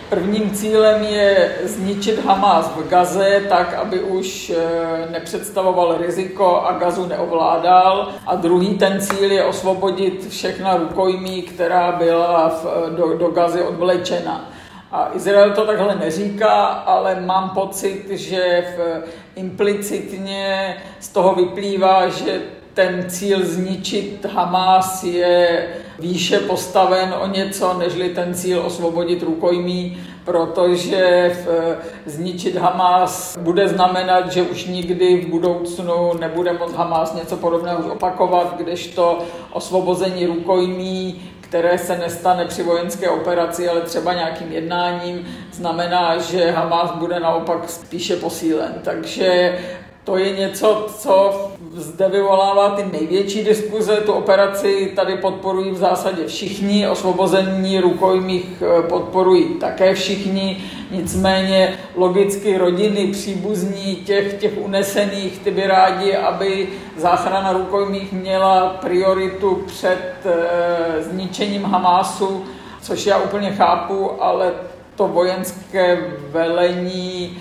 Prvním 0.10 0.52
cílem 0.52 1.04
je 1.04 1.56
zničit 1.64 2.26
Hamas 2.26 2.72
v 2.76 2.90
Gaze 2.90 3.42
tak, 3.50 3.74
aby 3.74 4.00
už 4.00 4.50
eh, 4.50 5.12
nepředstavoval 5.12 5.98
riziko 5.98 6.62
a 6.62 6.78
Gazu 6.80 7.06
neovládal. 7.06 8.10
A 8.28 8.36
druhý 8.36 8.78
ten 8.78 9.02
cíl 9.02 9.32
je 9.32 9.44
osvobodit 9.44 10.28
všechna 10.30 10.78
rukojmí, 10.78 11.42
která 11.42 11.92
byla 11.92 12.50
v, 12.50 12.66
do, 12.96 13.18
do 13.18 13.28
Gazy 13.28 13.62
odvlečena. 13.62 14.55
A 14.96 15.10
Izrael 15.14 15.52
to 15.52 15.66
takhle 15.66 15.96
neříká, 15.96 16.66
ale 16.66 17.22
mám 17.22 17.50
pocit, 17.50 18.06
že 18.10 18.66
v, 18.78 19.04
implicitně 19.36 20.78
z 21.00 21.10
toho 21.10 21.36
vyplývá, 21.36 22.10
že 22.10 22.42
ten 22.74 23.06
cíl 23.10 23.46
zničit 23.46 24.26
Hamas 24.26 25.04
je 25.04 25.68
výše 26.00 26.40
postaven 26.40 27.14
o 27.22 27.28
něco, 27.28 27.74
nežli 27.74 28.10
ten 28.10 28.34
cíl 28.34 28.62
osvobodit 28.62 29.24
rukojmí, 29.24 29.98
protože 30.26 31.32
v, 31.46 31.76
zničit 32.06 32.56
Hamas 32.56 33.38
bude 33.38 33.68
znamenat, 33.68 34.32
že 34.32 34.42
už 34.42 34.66
nikdy 34.66 35.22
v 35.22 35.28
budoucnu 35.28 36.14
nebude 36.20 36.54
moc 36.54 36.74
Hamas 36.74 37.14
něco 37.14 37.38
podobného 37.38 37.94
opakovat, 37.94 38.58
kdežto 38.58 39.20
osvobození 39.52 40.26
rukojmí 40.26 41.22
které 41.56 41.78
se 41.78 41.98
nestane 41.98 42.46
při 42.46 42.64
vojenské 42.64 43.10
operaci, 43.10 43.70
ale 43.70 43.82
třeba 43.82 44.14
nějakým 44.14 44.52
jednáním, 44.52 45.28
znamená, 45.54 46.18
že 46.18 46.52
Hamas 46.52 46.92
bude 46.92 47.20
naopak 47.20 47.70
spíše 47.70 48.16
posílen. 48.16 48.74
Takže 48.84 49.60
to 50.04 50.18
je 50.18 50.38
něco, 50.38 50.88
co 50.98 51.52
zde 51.76 52.10
vyvolává 52.10 52.70
ty 52.70 52.86
největší 52.92 53.44
diskuze. 53.44 53.96
Tu 53.96 54.12
operaci 54.12 54.92
tady 54.96 55.18
podporují 55.18 55.72
v 55.72 55.78
zásadě 55.78 56.28
všichni, 56.28 56.90
osvobození 56.90 57.80
rukojmích 57.80 58.46
eh, 58.62 58.82
podporují 58.88 59.46
také 59.46 59.94
všichni, 59.94 60.64
nicméně 60.92 61.78
logicky 61.96 62.58
rodiny, 62.58 63.08
příbuzní 63.08 63.96
těch, 63.96 64.34
těch 64.34 64.52
unesených, 64.58 65.40
ty 65.40 65.52
by 65.52 65.68
rádi, 65.68 66.16
aby 66.16 66.68
záchrana 66.98 67.54
rukojmích 67.54 68.14
měla 68.14 68.70
prioritu 68.70 69.64
před 69.68 70.12
e, 70.26 71.04
zničením 71.04 71.64
Hamásu, 71.64 72.46
což 72.82 73.06
já 73.06 73.18
úplně 73.18 73.52
chápu, 73.52 74.24
ale 74.24 74.54
to 74.96 75.08
vojenské 75.08 75.98
velení 76.32 77.38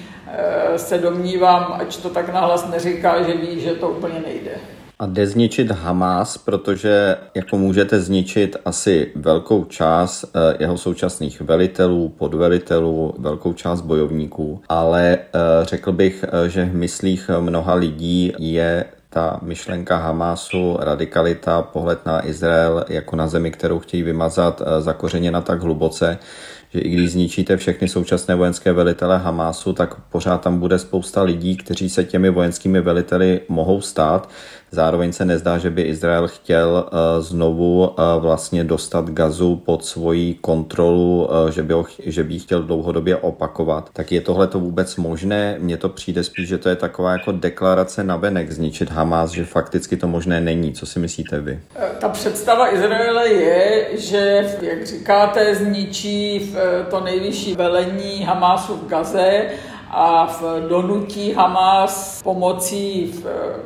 se 0.77 0.99
domnívám, 0.99 1.77
ať 1.81 1.97
to 1.97 2.11
tak 2.11 2.33
nahlas 2.33 2.69
neříká, 2.71 3.23
že 3.23 3.37
ví, 3.37 3.61
že 3.61 3.71
to 3.71 3.89
úplně 3.89 4.21
nejde. 4.27 4.51
A 4.99 5.07
jde 5.07 5.27
zničit 5.27 5.71
Hamas, 5.71 6.39
protože 6.39 7.17
jako 7.35 7.59
můžete 7.59 8.01
zničit 8.01 8.57
asi 8.65 9.13
velkou 9.15 9.65
část 9.65 10.25
eh, 10.25 10.57
jeho 10.59 10.79
současných 10.79 11.41
velitelů, 11.41 12.09
podvelitelů, 12.09 13.15
velkou 13.19 13.53
část 13.53 13.81
bojovníků, 13.81 14.61
ale 14.69 15.19
eh, 15.19 15.39
řekl 15.63 15.93
bych, 15.93 16.25
že 16.47 16.65
v 16.65 16.75
myslích 16.75 17.31
mnoha 17.41 17.75
lidí 17.75 18.33
je 18.39 18.85
ta 19.11 19.39
myšlenka 19.43 19.97
Hamasu, 19.97 20.77
radikalita, 20.81 21.63
pohled 21.63 22.07
na 22.07 22.27
Izrael 22.27 22.85
jako 22.89 23.17
na 23.17 23.29
zemi, 23.29 23.51
kterou 23.51 23.79
chtějí 23.79 24.03
vymazat, 24.03 24.63
zakořeněna 24.81 25.41
tak 25.41 25.63
hluboce, 25.63 26.19
že 26.75 26.81
i 26.81 26.89
když 26.89 27.13
zničíte 27.13 27.57
všechny 27.57 27.89
současné 27.89 28.35
vojenské 28.35 28.73
velitele 28.73 29.19
Hamásu, 29.19 29.73
tak 29.73 29.95
pořád 29.95 30.41
tam 30.41 30.59
bude 30.59 30.79
spousta 30.79 31.23
lidí, 31.23 31.57
kteří 31.57 31.91
se 31.91 32.05
těmi 32.05 32.31
vojenskými 32.31 32.81
veliteli 32.81 33.41
mohou 33.49 33.81
stát. 33.81 34.31
Zároveň 34.75 35.13
se 35.13 35.25
nezdá, 35.25 35.59
že 35.59 35.71
by 35.71 35.83
Izrael 35.83 36.29
chtěl 36.29 36.85
znovu 37.21 37.91
vlastně 38.19 38.65
dostat 38.65 39.11
gazu 39.11 39.57
pod 39.57 39.85
svoji 39.85 40.35
kontrolu, 40.35 41.29
že 41.51 41.63
by, 41.63 41.73
ho, 41.73 41.85
že 42.07 42.25
by 42.25 42.35
ji 42.35 42.41
chtěl 42.41 42.63
dlouhodobě 42.63 43.17
opakovat. 43.17 43.91
Tak 43.93 44.13
je 44.13 44.21
tohle 44.21 44.47
to 44.47 44.61
vůbec 44.61 44.97
možné? 44.97 45.57
Mně 45.59 45.77
to 45.77 45.89
přijde 45.89 46.25
spíš, 46.25 46.49
že 46.49 46.59
to 46.59 46.69
je 46.69 46.77
taková 46.77 47.13
jako 47.13 47.33
deklarace 47.33 48.05
na 48.05 48.17
venek 48.17 48.53
zničit 48.53 48.91
Hamas, 48.91 49.31
že 49.31 49.45
fakticky 49.45 49.97
to 49.97 50.09
možné 50.09 50.41
není. 50.41 50.73
Co 50.73 50.87
si 50.87 50.99
myslíte 50.99 51.41
vy? 51.41 51.61
Ta 51.99 52.09
představa 52.09 52.75
Izraele 52.75 53.29
je, 53.29 53.89
že, 53.99 54.51
jak 54.61 54.87
říkáte, 54.87 55.55
zničí 55.55 56.55
to 56.91 57.01
nejvyšší 57.01 57.55
velení 57.55 58.25
Hamásu 58.25 58.77
v 58.77 58.89
Gaze 58.89 59.47
a 59.97 60.27
v 60.27 60.69
donutí 60.69 61.33
Hamas 61.33 62.23
pomocí 62.23 63.13
v, 63.13 63.25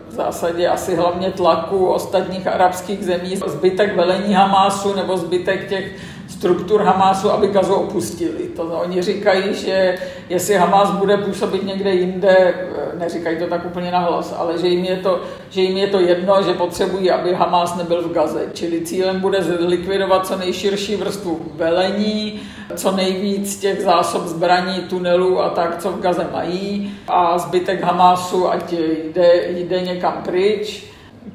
v 0.09 0.13
zásadě 0.13 0.69
asi 0.69 0.97
hlavně 0.97 1.31
tlaku 1.31 1.87
ostatních 1.87 2.47
arabských 2.47 3.05
zemí 3.05 3.37
zbytek 3.47 3.97
velení 3.97 4.35
Hamásu 4.35 4.95
nebo 4.95 5.17
zbytek 5.17 5.69
těch 5.69 5.97
struktur 6.29 6.83
Hamásu, 6.83 7.31
aby 7.31 7.49
Gazu 7.49 7.75
opustili. 7.75 8.49
To 8.57 8.63
oni 8.63 9.03
říkají, 9.03 9.55
že 9.55 9.95
jestli 10.29 10.55
Hamás 10.55 10.91
bude 10.91 11.17
působit 11.17 11.67
někde 11.67 11.91
jinde, 11.91 12.55
neříkají 12.99 13.39
to 13.39 13.47
tak 13.47 13.67
úplně 13.67 13.91
nahlas, 13.91 14.35
ale 14.39 14.59
že 14.59 14.69
jim, 14.69 14.85
je 14.85 14.97
to, 14.97 15.21
že 15.51 15.61
jim 15.61 15.77
je 15.77 15.87
to 15.87 16.01
jedno, 16.01 16.43
že 16.43 16.55
potřebují, 16.55 17.11
aby 17.11 17.35
Hamás 17.35 17.77
nebyl 17.77 18.03
v 18.03 18.13
Gaze. 18.13 18.47
Čili 18.53 18.81
cílem 18.81 19.21
bude 19.21 19.43
zlikvidovat 19.43 20.27
co 20.27 20.37
nejširší 20.37 20.97
vrstvu 20.97 21.41
velení, 21.55 22.41
co 22.77 22.93
nejvíc 22.93 23.57
těch 23.57 23.81
zásob 23.81 24.23
zbraní, 24.27 24.81
tunelů 24.81 25.41
a 25.41 25.49
tak, 25.49 25.79
co 25.79 25.91
v 25.91 26.01
Gaze 26.01 26.27
mají 26.33 26.95
a 27.09 27.39
zbytek 27.39 27.83
Hamásu, 27.83 28.51
ať 28.51 28.73
jde, 28.73 29.45
jde 29.49 29.81
někam 29.81 30.23
pryč 30.25 30.89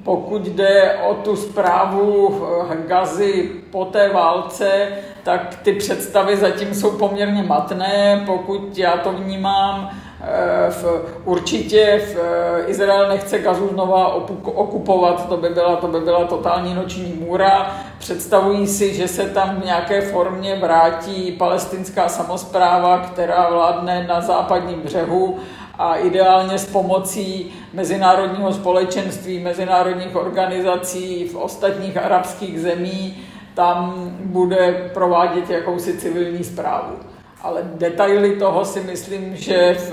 pokud 0.04 0.42
jde 0.42 1.00
o 1.10 1.14
tu 1.14 1.36
zprávu 1.36 2.42
eh, 2.72 2.88
Gazy 2.88 3.52
po 3.72 3.86
té 3.86 4.10
válce, 4.10 4.88
tak 5.24 5.60
ty 5.64 5.74
představy 5.74 6.38
zatím 6.38 6.74
jsou 6.74 6.92
poměrně 6.92 7.44
matné, 7.44 8.24
pokud 8.26 8.78
já 8.78 8.98
to 8.98 9.12
vnímám. 9.12 9.90
Eh, 10.26 10.72
v, 10.72 10.86
určitě 11.26 12.02
v 12.06 12.18
eh, 12.18 12.66
Izrael 12.68 13.10
nechce 13.10 13.40
Gazu 13.40 13.68
znova 13.68 14.14
okupovat, 14.44 15.30
to 15.30 15.38
by, 15.38 15.50
byla, 15.50 15.76
to 15.76 15.88
by 15.88 16.00
byla 16.00 16.26
totální 16.26 16.74
noční 16.74 17.14
můra. 17.20 17.76
Představují 17.98 18.68
si, 18.68 18.94
že 18.94 19.08
se 19.08 19.30
tam 19.30 19.62
v 19.62 19.66
nějaké 19.66 20.02
formě 20.02 20.56
vrátí 20.56 21.32
palestinská 21.32 22.10
samozpráva, 22.10 22.98
která 22.98 23.50
vládne 23.50 24.06
na 24.08 24.22
západním 24.22 24.82
břehu 24.82 25.40
a 25.78 25.96
ideálně 25.96 26.58
s 26.58 26.66
pomocí 26.66 27.54
mezinárodního 27.74 28.54
společenství, 28.54 29.40
mezinárodních 29.40 30.16
organizací 30.16 31.28
v 31.28 31.36
ostatních 31.36 31.98
arabských 31.98 32.62
zemí, 32.62 33.24
tam 33.54 34.10
bude 34.20 34.90
provádět 34.94 35.50
jakousi 35.50 35.98
civilní 35.98 36.44
zprávu. 36.44 36.96
Ale 37.42 37.62
detaily 37.64 38.36
toho 38.36 38.66
si 38.66 38.80
myslím, 38.80 39.36
že 39.36 39.78
v, 39.80 39.92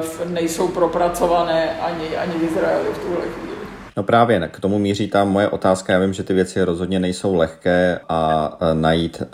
v 0.00 0.30
nejsou 0.30 0.68
propracované 0.68 1.80
ani, 1.80 2.16
ani 2.16 2.32
v 2.32 2.42
Izraeli 2.42 2.88
v 2.92 2.98
tuhle 2.98 3.20
chvíli. 3.20 3.57
No 3.98 4.04
právě, 4.04 4.48
k 4.52 4.60
tomu 4.60 4.78
míří 4.78 5.08
ta 5.08 5.24
moje 5.24 5.48
otázka. 5.48 5.92
Já 5.92 5.98
vím, 5.98 6.12
že 6.12 6.22
ty 6.22 6.34
věci 6.34 6.62
rozhodně 6.62 7.00
nejsou 7.00 7.34
lehké 7.34 8.00
a 8.08 8.58
najít 8.72 9.22
e, 9.22 9.26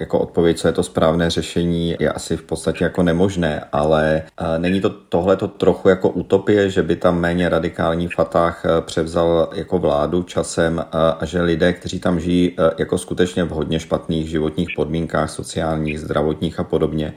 jako 0.00 0.18
odpověď, 0.18 0.58
co 0.58 0.68
je 0.68 0.72
to 0.72 0.82
správné 0.82 1.30
řešení, 1.30 1.96
je 2.00 2.12
asi 2.12 2.36
v 2.36 2.42
podstatě 2.42 2.84
jako 2.84 3.02
nemožné, 3.02 3.64
ale 3.72 4.22
e, 4.40 4.58
není 4.58 4.80
to 4.80 4.90
tohle 4.90 5.36
to 5.36 5.48
trochu 5.48 5.88
jako 5.88 6.08
utopie, 6.08 6.70
že 6.70 6.82
by 6.82 6.96
tam 6.96 7.20
méně 7.20 7.48
radikální 7.48 8.08
Fatah 8.08 8.64
e, 8.64 8.80
převzal 8.80 9.48
jako 9.54 9.78
vládu 9.78 10.22
časem 10.22 10.84
a 10.92 11.24
že 11.24 11.42
lidé, 11.42 11.72
kteří 11.72 12.00
tam 12.00 12.20
žijí 12.20 12.56
jako 12.78 12.98
skutečně 12.98 13.44
v 13.44 13.50
hodně 13.50 13.80
špatných 13.80 14.28
životních 14.28 14.68
podmínkách, 14.76 15.30
sociálních, 15.30 16.00
zdravotních 16.00 16.60
a 16.60 16.64
podobně, 16.64 17.14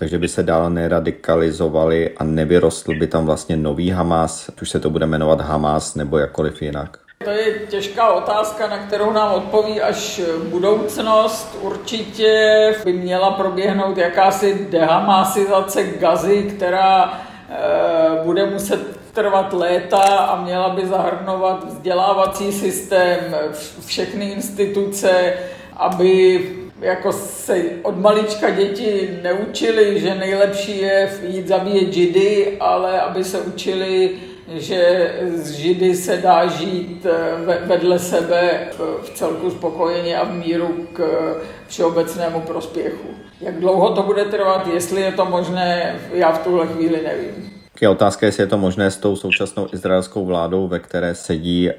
takže 0.00 0.18
by 0.18 0.28
se 0.28 0.42
dál 0.42 0.70
neradikalizovali 0.70 2.10
a 2.16 2.24
nevyrostl 2.24 2.94
by 2.98 3.06
tam 3.06 3.26
vlastně 3.26 3.56
nový 3.56 3.90
Hamas, 3.90 4.50
už 4.62 4.70
se 4.70 4.80
to 4.80 4.90
bude 4.90 5.06
jmenovat 5.06 5.40
Hamas 5.40 5.94
nebo 5.94 6.18
jakkoliv 6.18 6.62
jinak. 6.62 6.98
To 7.24 7.30
je 7.30 7.52
těžká 7.68 8.12
otázka, 8.12 8.68
na 8.68 8.78
kterou 8.78 9.12
nám 9.12 9.34
odpoví 9.34 9.80
až 9.80 10.20
budoucnost. 10.48 11.58
Určitě 11.60 12.74
by 12.84 12.92
měla 12.92 13.30
proběhnout 13.30 13.98
jakási 13.98 14.66
dehamasizace 14.70 15.82
gazy, 15.84 16.42
která 16.42 17.04
e, 17.04 18.24
bude 18.24 18.46
muset 18.46 18.80
trvat 19.12 19.52
léta 19.52 20.02
a 20.02 20.42
měla 20.42 20.68
by 20.68 20.86
zahrnovat 20.86 21.64
vzdělávací 21.64 22.52
systém, 22.52 23.18
všechny 23.86 24.24
instituce, 24.30 25.34
aby 25.76 26.40
jako 26.80 27.12
se 27.12 27.62
od 27.82 27.98
malička 27.98 28.50
děti 28.50 29.18
neučili, 29.22 30.00
že 30.00 30.14
nejlepší 30.14 30.78
je 30.78 31.12
jít 31.22 31.48
zabíjet 31.48 31.92
židy, 31.92 32.56
ale 32.60 33.00
aby 33.00 33.24
se 33.24 33.40
učili, 33.40 34.10
že 34.48 35.12
z 35.34 35.50
židy 35.50 35.94
se 35.94 36.16
dá 36.16 36.46
žít 36.46 37.06
eh, 37.06 37.56
vedle 37.66 37.98
sebe 37.98 38.68
v 39.02 39.10
celku 39.14 39.50
spokojeně 39.50 40.18
a 40.18 40.24
v 40.24 40.34
míru 40.34 40.86
k 40.92 41.00
všeobecnému 41.66 42.40
prospěchu. 42.40 43.08
Jak 43.40 43.60
dlouho 43.60 43.94
to 43.94 44.02
bude 44.02 44.24
trvat, 44.24 44.66
jestli 44.66 45.00
je 45.00 45.12
to 45.12 45.24
možné, 45.24 46.00
já 46.12 46.32
v 46.32 46.44
tuhle 46.44 46.66
chvíli 46.66 47.00
nevím. 47.04 47.59
Je 47.80 47.88
otázka, 47.88 48.26
jestli 48.26 48.42
je 48.42 48.46
to 48.46 48.58
možné 48.58 48.90
s 48.90 48.96
tou 48.96 49.16
současnou 49.16 49.66
izraelskou 49.72 50.24
vládou, 50.24 50.68
ve 50.68 50.78
které 50.78 51.14
sedí 51.14 51.68
uh, 51.68 51.74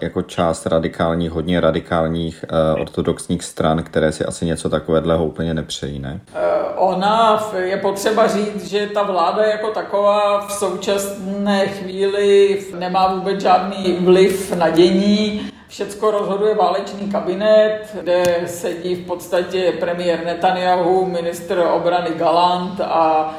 jako 0.00 0.22
část 0.22 0.66
radikálních, 0.66 1.30
hodně 1.30 1.60
radikálních 1.60 2.44
uh, 2.74 2.80
ortodoxních 2.80 3.44
stran, 3.44 3.82
které 3.82 4.12
si 4.12 4.24
asi 4.24 4.46
něco 4.46 4.68
takového 4.68 5.24
úplně 5.24 5.54
nepřejí, 5.54 5.98
ne? 5.98 6.20
Uh, 6.34 6.88
ona, 6.88 7.44
je 7.58 7.76
potřeba 7.76 8.26
říct, 8.26 8.66
že 8.66 8.86
ta 8.86 9.02
vláda 9.02 9.44
jako 9.44 9.70
taková 9.70 10.46
v 10.46 10.52
současné 10.52 11.68
chvíli 11.68 12.60
nemá 12.78 13.14
vůbec 13.14 13.40
žádný 13.40 13.96
vliv 14.00 14.56
na 14.56 14.70
dění. 14.70 15.50
Všecko 15.68 16.10
rozhoduje 16.10 16.54
válečný 16.54 17.10
kabinet, 17.10 17.96
kde 18.00 18.42
sedí 18.46 18.94
v 18.94 19.06
podstatě 19.06 19.72
premiér 19.80 20.24
Netanyahu, 20.24 21.06
ministr 21.06 21.66
obrany 21.72 22.10
Galant 22.16 22.80
a 22.80 23.34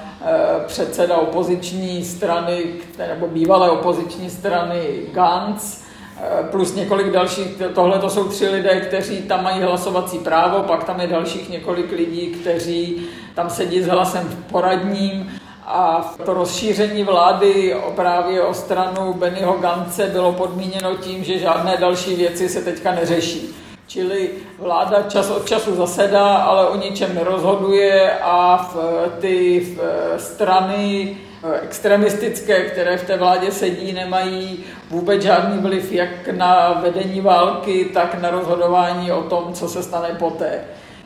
předseda 0.67 1.17
opoziční 1.17 2.05
strany, 2.05 2.65
nebo 2.97 3.27
bývalé 3.27 3.69
opoziční 3.69 4.29
strany 4.29 4.79
Gantz, 5.11 5.81
e, 5.81 6.43
plus 6.43 6.75
několik 6.75 7.11
dalších, 7.11 7.61
tohle 7.75 7.99
to 7.99 8.09
jsou 8.09 8.27
tři 8.27 8.49
lidé, 8.49 8.81
kteří 8.81 9.17
tam 9.17 9.43
mají 9.43 9.61
hlasovací 9.61 10.19
právo, 10.19 10.63
pak 10.63 10.83
tam 10.83 10.99
je 10.99 11.07
dalších 11.07 11.49
několik 11.49 11.91
lidí, 11.91 12.27
kteří 12.27 13.01
tam 13.35 13.49
sedí 13.49 13.81
s 13.81 13.87
hlasem 13.87 14.23
v 14.23 14.51
poradním 14.51 15.31
a 15.65 16.13
to 16.25 16.33
rozšíření 16.33 17.03
vlády 17.03 17.75
právě 17.95 18.43
o 18.43 18.53
stranu 18.53 19.13
Bennyho 19.13 19.53
Gance 19.53 20.07
bylo 20.07 20.33
podmíněno 20.33 20.95
tím, 20.95 21.23
že 21.23 21.39
žádné 21.39 21.77
další 21.77 22.15
věci 22.15 22.49
se 22.49 22.61
teďka 22.61 22.91
neřeší. 22.91 23.64
Čili 23.87 24.29
vláda 24.59 25.03
čas 25.09 25.29
od 25.29 25.45
času 25.45 25.75
zasedá, 25.75 26.35
ale 26.35 26.67
o 26.67 26.77
ničem 26.77 27.15
nerozhoduje 27.15 28.11
a 28.21 28.57
v 28.57 28.75
ty 29.19 29.59
v 29.59 29.79
strany 30.21 31.17
eh, 31.43 31.59
extremistické, 31.59 32.61
které 32.61 32.97
v 32.97 33.07
té 33.07 33.17
vládě 33.17 33.51
sedí, 33.51 33.93
nemají 33.93 34.63
vůbec 34.89 35.21
žádný 35.21 35.57
vliv 35.57 35.91
jak 35.91 36.27
na 36.27 36.81
vedení 36.81 37.21
války, 37.21 37.85
tak 37.93 38.21
na 38.21 38.29
rozhodování 38.29 39.11
o 39.11 39.23
tom, 39.23 39.53
co 39.53 39.69
se 39.69 39.83
stane 39.83 40.15
poté. 40.19 40.61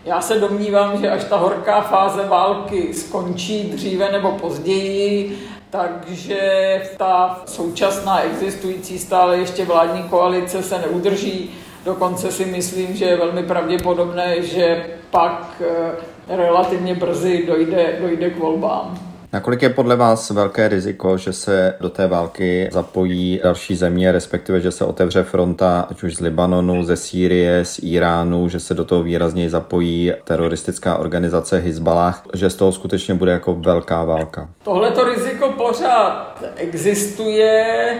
Já 0.06 0.22
se 0.22 0.40
domnívám, 0.40 1.02
že 1.02 1.12
až 1.12 1.24
ta 1.24 1.38
horká 1.38 1.82
fáze 1.82 2.24
války 2.24 2.94
skončí 2.94 3.64
dříve 3.64 4.12
nebo 4.12 4.32
později, 4.32 5.40
takže 5.70 6.82
ta 6.98 7.42
současná 7.46 8.22
existující 8.22 9.00
stále 9.00 9.38
ještě 9.38 9.66
vládní 9.66 10.04
koalice 10.04 10.64
se 10.64 10.78
neudrží. 10.78 11.52
Dokonce 11.86 12.32
si 12.32 12.46
myslím, 12.46 12.96
že 12.96 13.06
je 13.06 13.18
velmi 13.18 13.44
pravděpodobné, 13.44 14.42
že 14.42 14.86
pak 15.12 15.62
eh, 16.30 16.38
relativně 16.38 16.96
brzy 16.96 17.44
dojde, 17.48 17.98
dojde 18.02 18.30
k 18.30 18.38
volbám. 18.38 19.10
Nakolik 19.34 19.62
je 19.62 19.70
podle 19.70 19.96
vás 19.96 20.30
velké 20.30 20.68
riziko, 20.68 21.18
že 21.18 21.34
se 21.34 21.76
do 21.82 21.90
té 21.90 22.08
války 22.08 22.70
zapojí 22.72 23.40
další 23.44 23.76
země, 23.76 24.12
respektive, 24.12 24.62
že 24.62 24.72
se 24.72 24.86
otevře 24.86 25.24
fronta 25.24 25.88
ať 25.90 26.04
už 26.04 26.16
z 26.16 26.20
Libanonu, 26.20 26.84
ze 26.84 26.96
Sýrie, 26.96 27.66
z 27.66 27.80
Iránu, 27.84 28.50
že 28.50 28.60
se 28.60 28.74
do 28.74 28.86
toho 28.86 29.04
výrazněji 29.04 29.50
zapojí 29.50 30.14
teroristická 30.24 30.98
organizace 30.98 31.60
Hezbalah, 31.60 32.24
že 32.34 32.50
z 32.50 32.56
toho 32.56 32.72
skutečně 32.72 33.14
bude 33.14 33.32
jako 33.32 33.54
velká 33.54 34.04
válka? 34.04 34.50
Tohleto 34.64 35.04
riziko 35.04 35.50
pořád 35.58 36.44
existuje. 36.56 37.98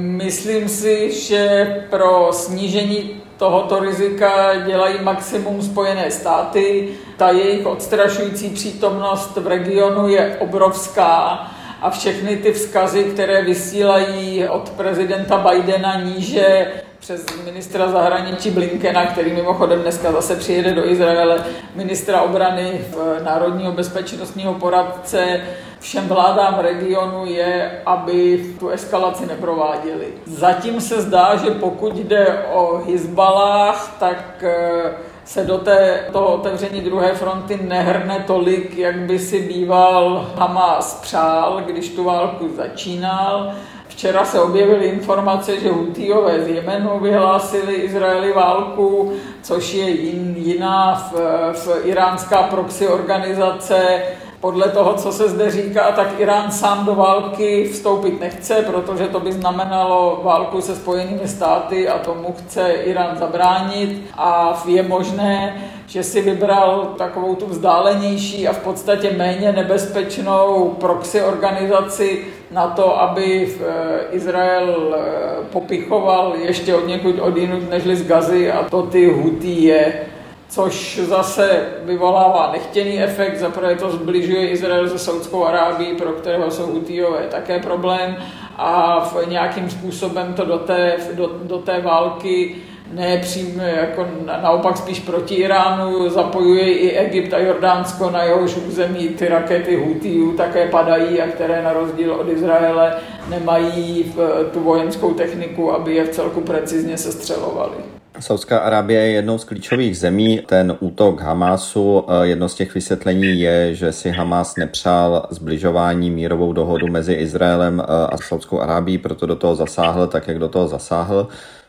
Myslím 0.00 0.68
si, 0.68 1.12
že 1.12 1.66
pro 1.90 2.28
snížení 2.32 3.22
tohoto 3.36 3.80
rizika 3.80 4.54
dělají 4.66 4.94
maximum 5.02 5.62
Spojené 5.62 6.10
státy. 6.10 6.88
Ta 7.16 7.30
jejich 7.30 7.66
odstrašující 7.66 8.50
přítomnost 8.50 9.36
v 9.36 9.46
regionu 9.46 10.08
je 10.08 10.36
obrovská 10.40 11.46
a 11.82 11.90
všechny 11.90 12.36
ty 12.36 12.52
vzkazy, 12.52 13.04
které 13.04 13.42
vysílají 13.42 14.48
od 14.48 14.70
prezidenta 14.70 15.38
Bidena 15.50 16.00
níže 16.00 16.72
přes 16.98 17.26
ministra 17.44 17.88
zahraničí 17.90 18.50
Blinkena, 18.50 19.06
který 19.06 19.32
mimochodem 19.32 19.82
dneska 19.82 20.12
zase 20.12 20.36
přijede 20.36 20.74
do 20.74 20.90
Izraele, 20.90 21.44
ministra 21.74 22.22
obrany, 22.22 22.80
národního 23.24 23.72
bezpečnostního 23.72 24.54
poradce, 24.54 25.40
všem 25.80 26.08
vládám 26.08 26.58
regionu 26.58 27.26
je, 27.26 27.82
aby 27.86 28.46
tu 28.58 28.68
eskalaci 28.68 29.26
neprováděli. 29.26 30.06
Zatím 30.26 30.80
se 30.80 31.02
zdá, 31.02 31.36
že 31.36 31.50
pokud 31.50 31.96
jde 31.96 32.44
o 32.52 32.82
Hezbalách, 32.86 33.96
tak 33.98 34.44
eh, 34.44 34.94
se 35.24 35.44
do 35.44 35.58
té, 35.58 36.04
toho 36.12 36.26
otevření 36.26 36.80
druhé 36.80 37.14
fronty 37.14 37.58
nehrne 37.62 38.24
tolik, 38.26 38.76
jak 38.78 38.98
by 38.98 39.18
si 39.18 39.40
býval 39.40 40.30
Hamas 40.36 41.00
přál, 41.00 41.62
když 41.66 41.88
tu 41.88 42.04
válku 42.04 42.50
začínal. 42.56 43.52
Včera 43.88 44.24
se 44.24 44.40
objevily 44.40 44.86
informace, 44.86 45.60
že 45.60 45.70
Hutijové 45.70 46.44
z 46.44 46.48
Jemenu 46.48 47.00
vyhlásili 47.00 47.74
Izraeli 47.74 48.32
válku, 48.32 49.12
což 49.42 49.74
je 49.74 49.90
jin, 49.90 50.34
jiná 50.36 51.10
v, 51.12 51.18
v 51.52 51.86
iránská 51.86 52.42
proxy 52.42 52.88
organizace. 52.88 54.02
Podle 54.46 54.68
toho, 54.68 54.94
co 54.94 55.12
se 55.12 55.28
zde 55.28 55.50
říká, 55.50 55.92
tak 55.92 56.20
Irán 56.20 56.50
sám 56.50 56.86
do 56.86 56.94
války 56.94 57.68
vstoupit 57.72 58.20
nechce, 58.20 58.54
protože 58.54 59.08
to 59.08 59.20
by 59.20 59.32
znamenalo 59.32 60.20
válku 60.24 60.60
se 60.60 60.76
spojenými 60.76 61.28
státy 61.28 61.88
a 61.88 61.98
tomu 61.98 62.34
chce 62.38 62.72
Irán 62.72 63.16
zabránit. 63.18 64.02
A 64.16 64.62
je 64.66 64.82
možné, 64.82 65.62
že 65.86 66.02
si 66.02 66.20
vybral 66.20 66.94
takovou 66.98 67.34
tu 67.34 67.46
vzdálenější 67.46 68.48
a 68.48 68.52
v 68.52 68.58
podstatě 68.58 69.10
méně 69.16 69.52
nebezpečnou 69.52 70.76
proxy 70.80 71.22
organizaci 71.22 72.24
na 72.50 72.66
to, 72.66 73.00
aby 73.00 73.48
eh, 73.48 73.66
Izrael 74.10 74.96
eh, 74.96 75.44
popichoval 75.52 76.34
ještě 76.38 76.74
od 76.74 76.86
někud 76.86 77.18
odinut 77.20 77.70
nežli 77.70 77.96
z 77.96 78.06
Gazy 78.06 78.52
a 78.52 78.62
to 78.62 78.82
ty 78.82 79.12
Hutí 79.12 79.64
je 79.64 80.06
což 80.48 81.00
zase 81.02 81.66
vyvolává 81.82 82.52
nechtěný 82.52 83.02
efekt. 83.02 83.38
Zaprvé 83.38 83.74
to 83.74 83.90
zbližuje 83.90 84.48
Izrael 84.48 84.88
se 84.88 84.98
Saudskou 84.98 85.44
Arábií, 85.44 85.94
pro 85.96 86.12
kterého 86.12 86.50
jsou 86.50 86.66
Hutijové 86.66 87.26
také 87.30 87.58
problém 87.58 88.16
a 88.56 89.00
v 89.00 89.28
nějakým 89.28 89.70
způsobem 89.70 90.34
to 90.34 90.44
do 90.44 90.58
té, 90.58 90.96
do, 91.12 91.30
do 91.42 91.58
té 91.58 91.80
války 91.80 92.56
ne 92.92 93.18
přímo, 93.18 93.62
jako 93.62 94.06
naopak 94.42 94.76
spíš 94.76 95.00
proti 95.00 95.34
Iránu, 95.34 96.08
zapojuje 96.08 96.72
i 96.72 96.90
Egypt 96.90 97.34
a 97.34 97.38
Jordánsko, 97.38 98.10
na 98.10 98.22
jehož 98.22 98.56
území 98.56 99.08
ty 99.08 99.28
rakety 99.28 99.76
Hutijů 99.76 100.36
také 100.36 100.68
padají 100.68 101.20
a 101.20 101.26
které 101.26 101.62
na 101.62 101.72
rozdíl 101.72 102.12
od 102.12 102.28
Izraele 102.28 102.94
nemají 103.28 104.14
tu 104.52 104.60
vojenskou 104.60 105.14
techniku, 105.14 105.72
aby 105.72 105.94
je 105.94 106.04
v 106.04 106.08
celku 106.08 106.40
precizně 106.40 106.98
sestřelovali. 106.98 107.95
Saudská 108.20 108.58
Arábie 108.58 109.00
je 109.00 109.10
jednou 109.10 109.38
z 109.38 109.44
klíčových 109.44 109.98
zemí. 109.98 110.40
Ten 110.46 110.76
útok 110.80 111.20
Hamásu, 111.20 112.04
eh, 112.08 112.26
jedno 112.26 112.48
z 112.48 112.54
těch 112.54 112.74
vysvětlení 112.74 113.40
je, 113.40 113.74
že 113.74 113.92
si 113.92 114.10
Hamás 114.10 114.56
nepřál 114.56 115.26
zbližování 115.30 116.10
mírovou 116.10 116.52
dohodu 116.52 116.86
mezi 116.86 117.12
Izraelem 117.12 117.80
eh, 117.80 118.06
a 118.06 118.16
Saudskou 118.16 118.60
Arábií, 118.60 118.98
proto 118.98 119.26
do 119.26 119.36
toho 119.36 119.56
zasáhl 119.56 120.06
tak, 120.06 120.28
jak 120.28 120.38
do 120.38 120.48
toho 120.48 120.68
zasáhl 120.68 121.28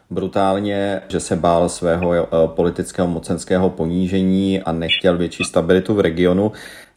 brutálně, 0.10 1.02
že 1.08 1.20
se 1.20 1.36
bál 1.36 1.70
svého 1.70 2.14
eh, 2.14 2.28
politického 2.46 3.08
mocenského 3.08 3.70
ponížení 3.70 4.62
a 4.62 4.72
nechtěl 4.72 5.18
větší 5.18 5.44
stabilitu 5.44 5.94
v 5.94 6.00
regionu. 6.00 6.52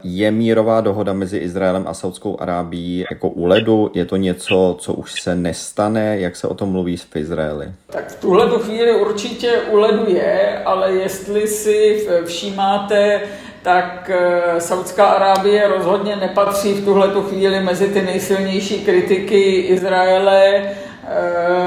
Je 0.05 0.31
mírová 0.31 0.81
dohoda 0.81 1.13
mezi 1.13 1.39
Izraelem 1.39 1.85
a 1.87 1.95
Saudskou 1.95 2.41
Arábií 2.41 3.05
jako 3.11 3.29
u 3.29 3.45
ledu? 3.45 3.91
Je 3.95 4.05
to 4.05 4.17
něco, 4.17 4.77
co 4.81 4.93
už 4.93 5.23
se 5.23 5.37
nestane? 5.37 6.19
Jak 6.19 6.37
se 6.37 6.49
o 6.49 6.55
tom 6.55 6.69
mluví 6.73 6.97
v 6.97 7.17
Izraeli? 7.17 7.73
Tak 7.87 8.09
v 8.09 8.21
tuhle 8.21 8.59
chvíli 8.59 9.01
určitě 9.01 9.53
u 9.71 9.77
ledu 9.77 10.05
je, 10.09 10.59
ale 10.65 10.93
jestli 10.93 11.49
si 11.49 12.09
všímáte, 12.25 13.21
tak 13.63 14.11
eh, 14.15 14.61
Saudská 14.61 15.05
Arábie 15.05 15.69
rozhodně 15.69 16.17
nepatří 16.17 16.73
v 16.73 16.85
tuhle 16.85 17.09
chvíli 17.29 17.61
mezi 17.61 17.89
ty 17.89 18.03
nejsilnější 18.03 18.85
kritiky 18.85 19.61
Izraele 19.61 20.63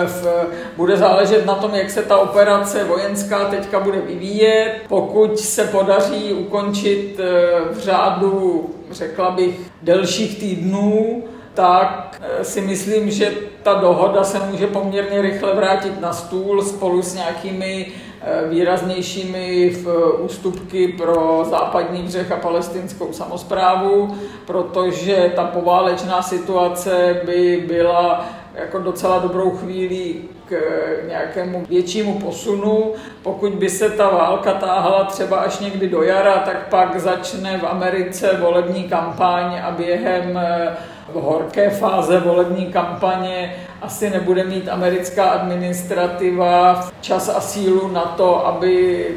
v, 0.05 0.47
bude 0.77 0.97
záležet 0.97 1.45
na 1.45 1.55
tom, 1.55 1.75
jak 1.75 1.89
se 1.89 2.03
ta 2.03 2.17
operace 2.17 2.83
vojenská 2.83 3.45
teďka 3.45 3.79
bude 3.79 4.01
vyvíjet. 4.01 4.81
Pokud 4.87 5.39
se 5.39 5.63
podaří 5.63 6.33
ukončit 6.33 7.19
eh, 7.19 7.73
v 7.73 7.79
řádu, 7.79 8.69
řekla 8.91 9.31
bych, 9.31 9.59
delších 9.81 10.39
týdnů, 10.39 11.23
tak 11.53 12.21
eh, 12.21 12.43
si 12.43 12.61
myslím, 12.61 13.11
že 13.11 13.33
ta 13.63 13.73
dohoda 13.73 14.23
se 14.23 14.39
může 14.39 14.67
poměrně 14.67 15.21
rychle 15.21 15.55
vrátit 15.55 16.01
na 16.01 16.13
stůl 16.13 16.61
spolu 16.61 17.01
s 17.01 17.15
nějakými 17.15 17.87
výraznějšími 18.49 19.69
v 19.69 19.87
ústupky 20.19 20.87
pro 20.87 21.45
západní 21.49 22.03
břeh 22.03 22.31
a 22.31 22.35
palestinskou 22.35 23.13
samozprávu, 23.13 24.17
protože 24.45 25.31
ta 25.35 25.43
poválečná 25.43 26.21
situace 26.21 27.21
by 27.25 27.63
byla 27.67 28.25
jako 28.53 28.79
docela 28.79 29.19
dobrou 29.19 29.49
chvíli 29.49 30.15
k 30.45 30.55
nějakému 31.07 31.65
většímu 31.69 32.19
posunu. 32.19 32.93
Pokud 33.23 33.53
by 33.53 33.69
se 33.69 33.89
ta 33.89 34.09
válka 34.09 34.53
táhla 34.53 35.03
třeba 35.03 35.37
až 35.37 35.59
někdy 35.59 35.87
do 35.87 36.03
jara, 36.03 36.33
tak 36.33 36.67
pak 36.67 36.99
začne 36.99 37.57
v 37.57 37.65
Americe 37.65 38.37
volební 38.39 38.83
kampaň 38.83 39.59
a 39.63 39.71
během 39.71 40.37
eh, 40.37 40.77
v 41.13 41.13
horké 41.13 41.69
fáze 41.69 42.19
volební 42.19 42.65
kampaně 42.65 43.55
asi 43.81 44.09
nebude 44.09 44.43
mít 44.43 44.69
americká 44.69 45.25
administrativa 45.25 46.83
čas 47.01 47.29
a 47.29 47.41
sílu 47.41 47.87
na 47.87 48.01
to, 48.01 48.47
aby 48.47 49.07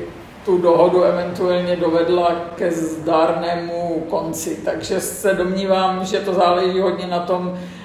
tu 0.44 0.58
dohodu 0.58 1.02
eventuálně 1.02 1.76
dovedla 1.76 2.32
ke 2.54 2.70
zdárnému 2.70 4.04
konci. 4.10 4.60
Takže 4.64 5.00
se 5.00 5.34
domnívám, 5.34 6.04
že 6.04 6.20
to 6.20 6.34
záleží 6.34 6.80
hodně 6.80 7.06
na 7.06 7.18
tom, 7.18 7.58
Eh, 7.58 7.75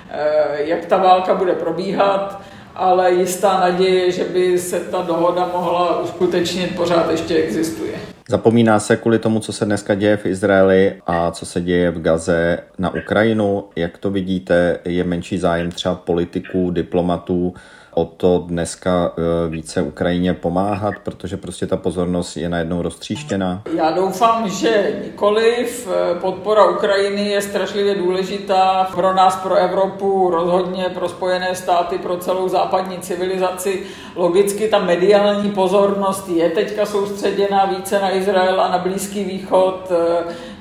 jak 0.58 0.86
ta 0.86 0.98
válka 0.98 1.36
bude 1.36 1.54
probíhat, 1.54 2.42
ale 2.76 3.12
jistá 3.12 3.60
naděje, 3.60 4.12
že 4.12 4.24
by 4.24 4.60
se 4.60 4.80
ta 4.80 5.02
dohoda 5.02 5.50
mohla 5.54 6.00
uskutečnit, 6.00 6.76
pořád 6.76 7.12
ještě 7.12 7.36
existuje. 7.36 7.94
Zapomíná 8.30 8.80
se 8.80 8.98
kvůli 8.98 9.20
tomu, 9.20 9.40
co 9.40 9.54
se 9.54 9.66
dneska 9.66 9.96
děje 9.96 10.18
v 10.18 10.26
Izraeli 10.26 11.02
a 11.08 11.32
co 11.32 11.46
se 11.46 11.62
děje 11.62 11.92
v 11.92 12.02
Gaze 12.02 12.60
na 12.78 12.94
Ukrajinu. 12.96 13.64
Jak 13.76 13.98
to 13.98 14.10
vidíte, 14.10 14.80
je 14.86 15.04
menší 15.04 15.38
zájem 15.38 15.72
třeba 15.72 15.96
politiků, 15.96 16.72
diplomatů 16.72 17.54
o 17.94 18.06
to 18.06 18.44
dneska 18.48 19.12
e, 19.18 19.50
více 19.50 19.82
Ukrajině 19.82 20.34
pomáhat, 20.34 20.94
protože 21.04 21.38
prostě 21.38 21.68
ta 21.68 21.78
pozornost 21.78 22.38
je 22.38 22.50
najednou 22.50 22.82
roztříštěná? 22.82 23.62
Já 23.76 23.92
doufám, 23.92 24.50
že 24.50 25.02
nikoliv. 25.04 25.88
Podpora 26.22 26.70
Ukrajiny 26.70 27.30
je 27.30 27.42
strašlivě 27.42 27.96
důležitá 27.96 28.88
pro 28.96 29.14
nás, 29.14 29.36
pro 29.36 29.56
Evropu, 29.56 30.30
rozhodně 30.30 30.86
pro 30.94 31.10
Spojené 31.10 31.56
státy, 31.56 31.98
pro 31.98 32.18
celou 32.18 32.50
západní 32.50 33.00
civilizaci. 33.00 33.84
Logicky 34.16 34.68
ta 34.68 34.80
mediální 34.80 35.52
pozornost 35.52 36.30
je 36.30 36.50
teďka 36.50 36.86
soustředěna 36.86 37.66
více 37.66 38.00
na 38.00 38.16
Izrael 38.16 38.62
a 38.62 38.70
na 38.70 38.78
Blízký 38.78 39.24
východ. 39.24 39.92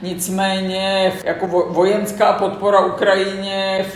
Nicméně 0.02 1.12
jako 1.24 1.46
vojenská 1.68 2.32
podpora 2.32 2.86
Ukrajině 2.86 3.86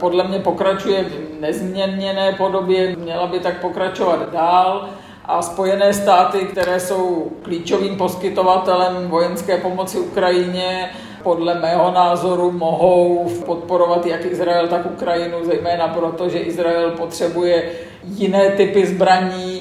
podle 0.00 0.28
mě 0.28 0.38
pokračuje 0.38 1.04
v 1.04 1.40
nezměněné 1.40 2.32
podobě 2.32 2.62
době, 2.62 2.96
měla 2.96 3.26
by 3.26 3.40
tak 3.40 3.60
pokračovat 3.60 4.32
dál. 4.32 4.88
A 5.24 5.42
Spojené 5.42 5.94
státy, 5.94 6.38
které 6.38 6.80
jsou 6.80 7.32
klíčovým 7.42 7.96
poskytovatelem 7.96 9.08
vojenské 9.08 9.58
pomoci 9.58 9.98
Ukrajině, 9.98 10.90
podle 11.22 11.54
mého 11.54 11.90
názoru 11.90 12.52
mohou 12.52 13.30
podporovat 13.46 14.06
jak 14.06 14.24
Izrael, 14.24 14.68
tak 14.68 14.86
Ukrajinu, 14.86 15.38
zejména 15.44 15.88
proto, 15.88 16.28
že 16.28 16.38
Izrael 16.38 16.90
potřebuje 16.90 17.62
jiné 18.04 18.50
typy 18.50 18.86
zbraní 18.86 19.51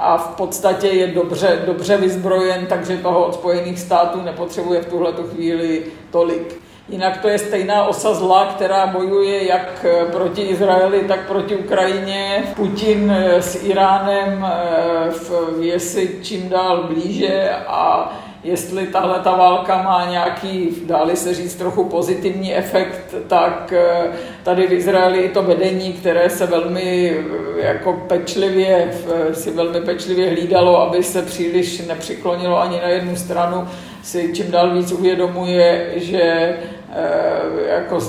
a 0.00 0.18
v 0.18 0.36
podstatě 0.36 0.86
je 0.86 1.06
dobře, 1.06 1.62
dobře 1.66 1.96
vyzbrojen, 1.96 2.66
takže 2.66 2.96
toho 2.96 3.26
od 3.26 3.34
Spojených 3.34 3.78
států 3.78 4.22
nepotřebuje 4.22 4.80
v 4.80 4.86
tuhle 4.86 5.12
chvíli 5.30 5.82
tolik. 6.10 6.60
Jinak 6.88 7.20
to 7.20 7.28
je 7.28 7.38
stejná 7.38 7.84
osa 7.84 8.14
zla, 8.14 8.46
která 8.46 8.86
bojuje 8.86 9.46
jak 9.46 9.84
eh, 9.84 10.04
proti 10.12 10.42
Izraeli, 10.42 11.00
tak 11.00 11.26
proti 11.26 11.56
Ukrajině. 11.56 12.44
Putin 12.56 13.10
eh, 13.10 13.42
s 13.42 13.64
Iránem 13.64 14.46
eh, 14.46 15.64
je 15.64 15.80
si 15.80 16.18
čím 16.22 16.48
dál 16.48 16.82
blíže 16.82 17.50
a 17.66 18.12
jestli 18.44 18.86
tahle 18.86 19.18
ta 19.18 19.36
válka 19.36 19.82
má 19.82 20.10
nějaký, 20.10 20.76
dáli 20.86 21.16
se 21.16 21.34
říct, 21.34 21.54
trochu 21.54 21.84
pozitivní 21.84 22.54
efekt, 22.54 23.14
tak 23.28 23.72
tady 24.42 24.66
v 24.66 24.72
Izraeli 24.72 25.18
i 25.18 25.28
to 25.28 25.42
vedení, 25.42 25.92
které 25.92 26.30
se 26.30 26.46
velmi 26.46 27.16
jako 27.56 27.92
pečlivě, 27.92 28.92
si 29.32 29.50
velmi 29.50 29.80
pečlivě 29.80 30.30
hlídalo, 30.30 30.80
aby 30.82 31.02
se 31.02 31.22
příliš 31.22 31.86
nepřiklonilo 31.86 32.60
ani 32.60 32.76
na 32.76 32.88
jednu 32.88 33.16
stranu, 33.16 33.68
si 34.02 34.32
čím 34.34 34.50
dál 34.50 34.74
víc 34.74 34.92
uvědomuje, 34.92 35.92
že 35.96 36.56
jako 37.68 38.00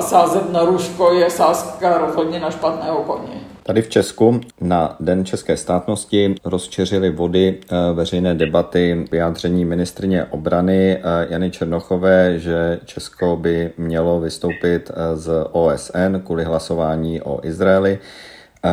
sázet 0.00 0.52
na 0.52 0.64
Rusko 0.64 1.12
je 1.12 1.30
sázka 1.30 1.98
rozhodně 1.98 2.40
na 2.40 2.50
špatného 2.50 2.96
koně. 2.96 3.55
Tady 3.66 3.82
v 3.82 3.88
Česku 3.88 4.40
na 4.60 4.96
Den 5.00 5.24
české 5.24 5.56
státnosti 5.56 6.34
rozčeřili 6.44 7.10
vody 7.10 7.58
eh, 7.60 7.92
veřejné 7.94 8.34
debaty 8.34 9.04
vyjádření 9.10 9.64
ministrině 9.64 10.24
obrany 10.24 10.96
eh, 10.96 11.02
Jany 11.30 11.50
Černochové, 11.50 12.38
že 12.38 12.80
Česko 12.84 13.36
by 13.36 13.70
mělo 13.78 14.20
vystoupit 14.20 14.90
eh, 14.90 15.16
z 15.16 15.30
OSN 15.52 16.16
kvůli 16.24 16.44
hlasování 16.44 17.20
o 17.22 17.46
Izraeli 17.46 17.98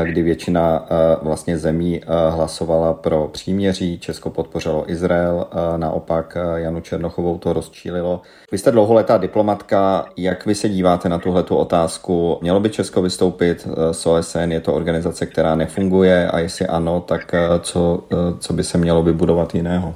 kdy 0.03 0.21
většina 0.21 0.85
vlastně 1.21 1.57
zemí 1.57 2.01
hlasovala 2.29 2.93
pro 2.93 3.29
příměří, 3.31 3.99
Česko 3.99 4.29
podpořilo 4.29 4.91
Izrael, 4.91 5.47
naopak 5.77 6.37
Janu 6.55 6.81
Černochovou 6.81 7.37
to 7.37 7.53
rozčílilo. 7.53 8.21
Vy 8.51 8.57
jste 8.57 8.71
dlouholetá 8.71 9.17
diplomatka, 9.17 10.05
jak 10.17 10.45
vy 10.45 10.55
se 10.55 10.69
díváte 10.69 11.09
na 11.09 11.19
tuhletu 11.19 11.55
otázku? 11.55 12.37
Mělo 12.41 12.59
by 12.59 12.69
Česko 12.69 13.01
vystoupit 13.01 13.67
z 13.91 14.05
OSN, 14.05 14.51
je 14.51 14.59
to 14.59 14.73
organizace, 14.73 15.25
která 15.25 15.55
nefunguje 15.55 16.27
a 16.27 16.39
jestli 16.39 16.67
ano, 16.67 16.99
tak 16.99 17.31
co, 17.59 18.03
co 18.39 18.53
by 18.53 18.63
se 18.63 18.77
mělo 18.77 19.03
vybudovat 19.03 19.55
jiného? 19.55 19.95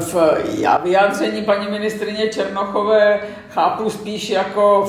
V, 0.00 0.16
já 0.58 0.78
vyjádření 0.78 1.42
paní 1.42 1.70
ministrině 1.70 2.28
Černochové 2.28 3.20
chápu 3.50 3.90
spíš 3.90 4.30
jako 4.30 4.82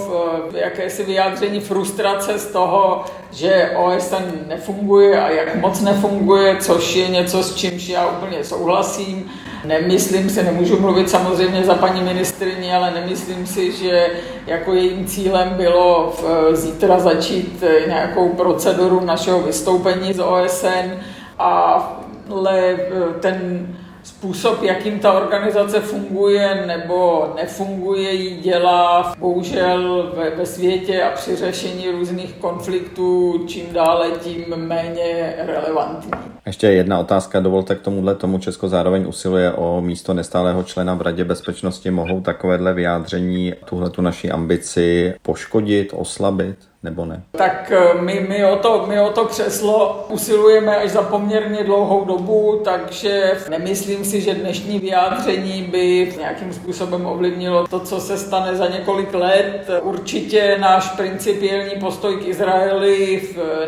v 0.52 0.56
jakési 0.56 1.04
vyjádření 1.04 1.60
frustrace 1.60 2.40
z 2.40 2.46
toho, 2.46 3.06
že 3.32 3.72
OSN 3.78 4.47
nefunguje 4.48 5.22
a 5.22 5.30
jak 5.30 5.56
moc 5.56 5.82
nefunguje, 5.82 6.56
což 6.60 6.96
je 6.96 7.08
něco, 7.08 7.44
s 7.44 7.56
čímž 7.56 7.90
já 7.90 8.08
úplně 8.08 8.44
souhlasím. 8.44 9.32
Nemyslím 9.66 10.30
si, 10.30 10.44
nemůžu 10.44 10.80
mluvit 10.80 11.10
samozřejmě 11.10 11.64
za 11.64 11.76
paní 11.76 12.02
ministrině, 12.02 12.76
ale 12.76 12.92
nemyslím 12.92 13.48
si, 13.48 13.72
že 13.72 14.08
jako 14.48 14.74
jejím 14.74 15.06
cílem 15.06 15.50
bylo 15.50 16.14
v, 16.22 16.56
zítra 16.56 17.00
začít 17.00 17.64
nějakou 17.88 18.30
proceduru 18.30 19.06
našeho 19.06 19.42
vystoupení 19.42 20.14
z 20.14 20.20
OSN, 20.20 20.92
ale 21.40 22.78
ten 23.20 23.68
způsob, 24.08 24.64
jakým 24.64 25.00
ta 25.00 25.14
organizace 25.14 25.80
funguje 25.80 26.64
nebo 26.68 27.28
nefunguje, 27.36 28.14
ji 28.14 28.38
dělá 28.38 29.14
bohužel 29.20 30.12
ve, 30.18 30.30
ve 30.30 30.46
světě 30.46 31.04
a 31.04 31.12
při 31.12 31.36
řešení 31.36 31.92
různých 31.92 32.34
konfliktů 32.34 33.44
čím 33.48 33.74
dále 33.74 34.12
tím 34.12 34.44
méně 34.56 35.36
relevantní. 35.38 36.12
Ještě 36.46 36.68
jedna 36.68 37.00
otázka, 37.00 37.40
dovolte 37.40 37.76
k 37.76 37.82
tomuhle 37.82 38.16
tomu 38.16 38.40
Česko 38.40 38.70
zároveň 38.70 39.06
usiluje 39.08 39.52
o 39.52 39.82
místo 39.82 40.14
nestálého 40.14 40.64
člena 40.64 40.94
v 40.94 41.02
Radě 41.02 41.24
bezpečnosti. 41.24 41.92
Mohou 41.92 42.22
takovéhle 42.22 42.74
vyjádření 42.74 43.54
tuhle 43.66 43.90
tu 43.90 44.02
naší 44.02 44.32
ambici 44.32 45.14
poškodit, 45.22 45.94
oslabit? 45.96 46.58
Nebo 46.84 47.06
ne? 47.06 47.24
Tak 47.32 47.72
eh, 47.76 48.02
my, 48.02 48.26
my, 48.30 48.46
o 48.46 48.56
to, 48.56 48.86
my 48.88 49.02
o 49.02 49.10
to 49.10 49.26
křeslo 49.26 50.06
usilujeme 50.10 50.78
až 50.78 50.90
za 50.90 51.02
poměrně 51.02 51.64
dlouhou 51.64 52.06
dobu, 52.06 52.62
takže 52.64 53.38
nemyslím 53.50 54.06
si, 54.06 54.22
že 54.22 54.34
dnešní 54.34 54.80
vyjádření 54.80 55.62
by 55.62 56.14
nějakým 56.18 56.54
způsobem 56.54 57.06
ovlivnilo 57.06 57.68
to, 57.68 57.80
co 57.80 58.00
se 58.00 58.18
stane 58.18 58.56
za 58.56 58.68
několik 58.68 59.14
let. 59.14 59.68
Určitě 59.82 60.58
náš 60.60 60.90
principiální 60.90 61.80
postoj 61.80 62.18
k 62.18 62.28
Izraeli 62.28 63.22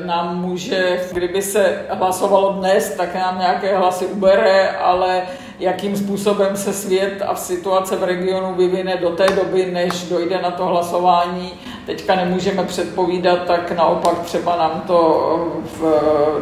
nám 0.06 0.41
může, 0.41 1.02
kdyby 1.12 1.41
se 1.41 1.86
hlasovalo 1.89 2.54
dnes, 2.54 2.93
tak 2.98 3.15
nám 3.15 3.39
nějaké 3.39 3.78
hlasy 3.78 4.06
ubere, 4.06 4.69
ale 4.69 5.22
jakým 5.60 5.98
způsobem 5.98 6.58
se 6.58 6.74
svět 6.74 7.22
a 7.26 7.36
situace 7.36 7.95
v 7.95 8.04
regionu 8.04 8.56
vyvine 8.56 8.98
do 8.98 9.10
té 9.10 9.28
doby, 9.28 9.65
než 9.65 10.04
dojde 10.04 10.41
na 10.41 10.52
to 10.52 10.65
hlasování, 10.65 11.54
teďka 11.89 12.15
nemůžeme 12.15 12.63
předpovídat, 12.63 13.45
tak 13.47 13.71
naopak 13.71 14.19
třeba 14.19 14.56
nám 14.56 14.82
to 14.88 15.62
v, 15.63 15.84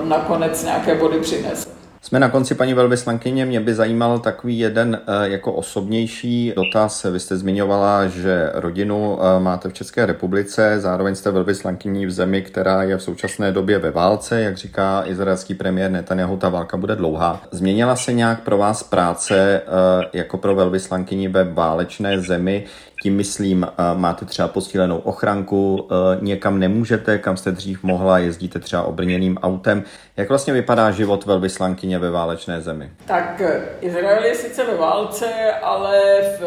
nakonec 0.03 0.63
nějaké 0.63 0.95
body 0.95 1.19
přinese. 1.19 1.69
Jsme 2.01 2.19
na 2.19 2.29
konci, 2.29 2.55
paní 2.55 2.73
velvyslankyně. 2.73 3.45
Mě 3.45 3.59
by 3.59 3.73
zajímal 3.73 4.19
takový 4.19 4.59
jeden 4.59 5.01
eh, 5.07 5.29
jako 5.29 5.53
osobnější 5.53 6.53
dotaz. 6.55 7.05
Vy 7.11 7.19
jste 7.19 7.37
zmiňovala, 7.37 8.07
že 8.07 8.51
rodinu 8.53 9.19
eh, 9.19 9.39
máte 9.39 9.69
v 9.69 9.73
České 9.73 10.05
republice, 10.05 10.79
zároveň 10.79 11.15
jste 11.15 11.31
velvyslankyní 11.31 12.05
v 12.05 12.11
zemi, 12.11 12.41
která 12.41 12.83
je 12.83 12.97
v 12.97 13.03
současné 13.03 13.51
době 13.51 13.79
ve 13.79 13.91
válce. 13.91 14.41
Jak 14.41 14.57
říká 14.57 15.03
izraelský 15.05 15.55
premiér 15.55 15.91
Netanyahu, 15.91 16.37
ta 16.37 16.49
válka 16.49 16.77
bude 16.77 16.95
dlouhá. 16.95 17.41
Změnila 17.51 17.95
se 17.95 18.13
nějak 18.13 18.43
pro 18.43 18.57
vás 18.57 18.83
práce 18.83 19.61
eh, 19.61 20.09
jako 20.13 20.37
pro 20.37 20.55
velvyslankyni 20.55 21.27
ve 21.27 21.43
válečné 21.43 22.19
zemi? 22.19 22.65
Tím 23.03 23.15
myslím, 23.15 23.67
máte 23.95 24.25
třeba 24.25 24.47
posílenou 24.47 24.97
ochranku, 24.97 25.87
někam 26.21 26.59
nemůžete, 26.59 27.17
kam 27.17 27.37
jste 27.37 27.51
dřív 27.51 27.83
mohla, 27.83 28.17
jezdíte 28.17 28.59
třeba 28.59 28.83
obrněným 28.83 29.37
autem. 29.37 29.83
Jak 30.17 30.29
vlastně 30.29 30.53
vypadá 30.53 30.91
život 30.91 31.25
velvyslankyně 31.25 31.99
ve 31.99 32.11
válečné 32.11 32.61
zemi? 32.61 32.89
Tak 33.05 33.41
Izrael 33.81 34.23
je 34.23 34.35
sice 34.35 34.65
ve 34.65 34.77
válce, 34.77 35.25
ale 35.63 36.01
v 36.39 36.43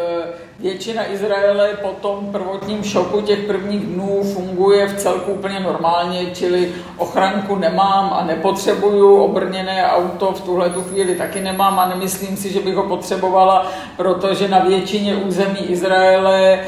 většina 0.59 1.11
Izraele 1.11 1.69
po 1.81 1.87
tom 1.87 2.31
prvotním 2.31 2.83
šoku 2.83 3.21
těch 3.21 3.39
prvních 3.39 3.85
dnů 3.85 4.23
funguje 4.33 4.87
v 4.87 4.97
celku 4.97 5.31
úplně 5.31 5.59
normálně, 5.59 6.25
čili 6.25 6.71
ochranku 6.97 7.55
nemám 7.55 8.13
a 8.13 8.23
nepotřebuju, 8.25 9.17
obrněné 9.17 9.87
auto 9.87 10.31
v 10.31 10.41
tuhle 10.41 10.69
tu 10.69 10.81
chvíli 10.81 11.15
taky 11.15 11.39
nemám 11.39 11.79
a 11.79 11.89
nemyslím 11.89 12.37
si, 12.37 12.53
že 12.53 12.59
bych 12.59 12.75
ho 12.75 12.83
potřebovala, 12.83 13.71
protože 13.97 14.47
na 14.47 14.59
většině 14.59 15.15
území 15.15 15.71
Izraele 15.71 16.40
eh, 16.41 16.59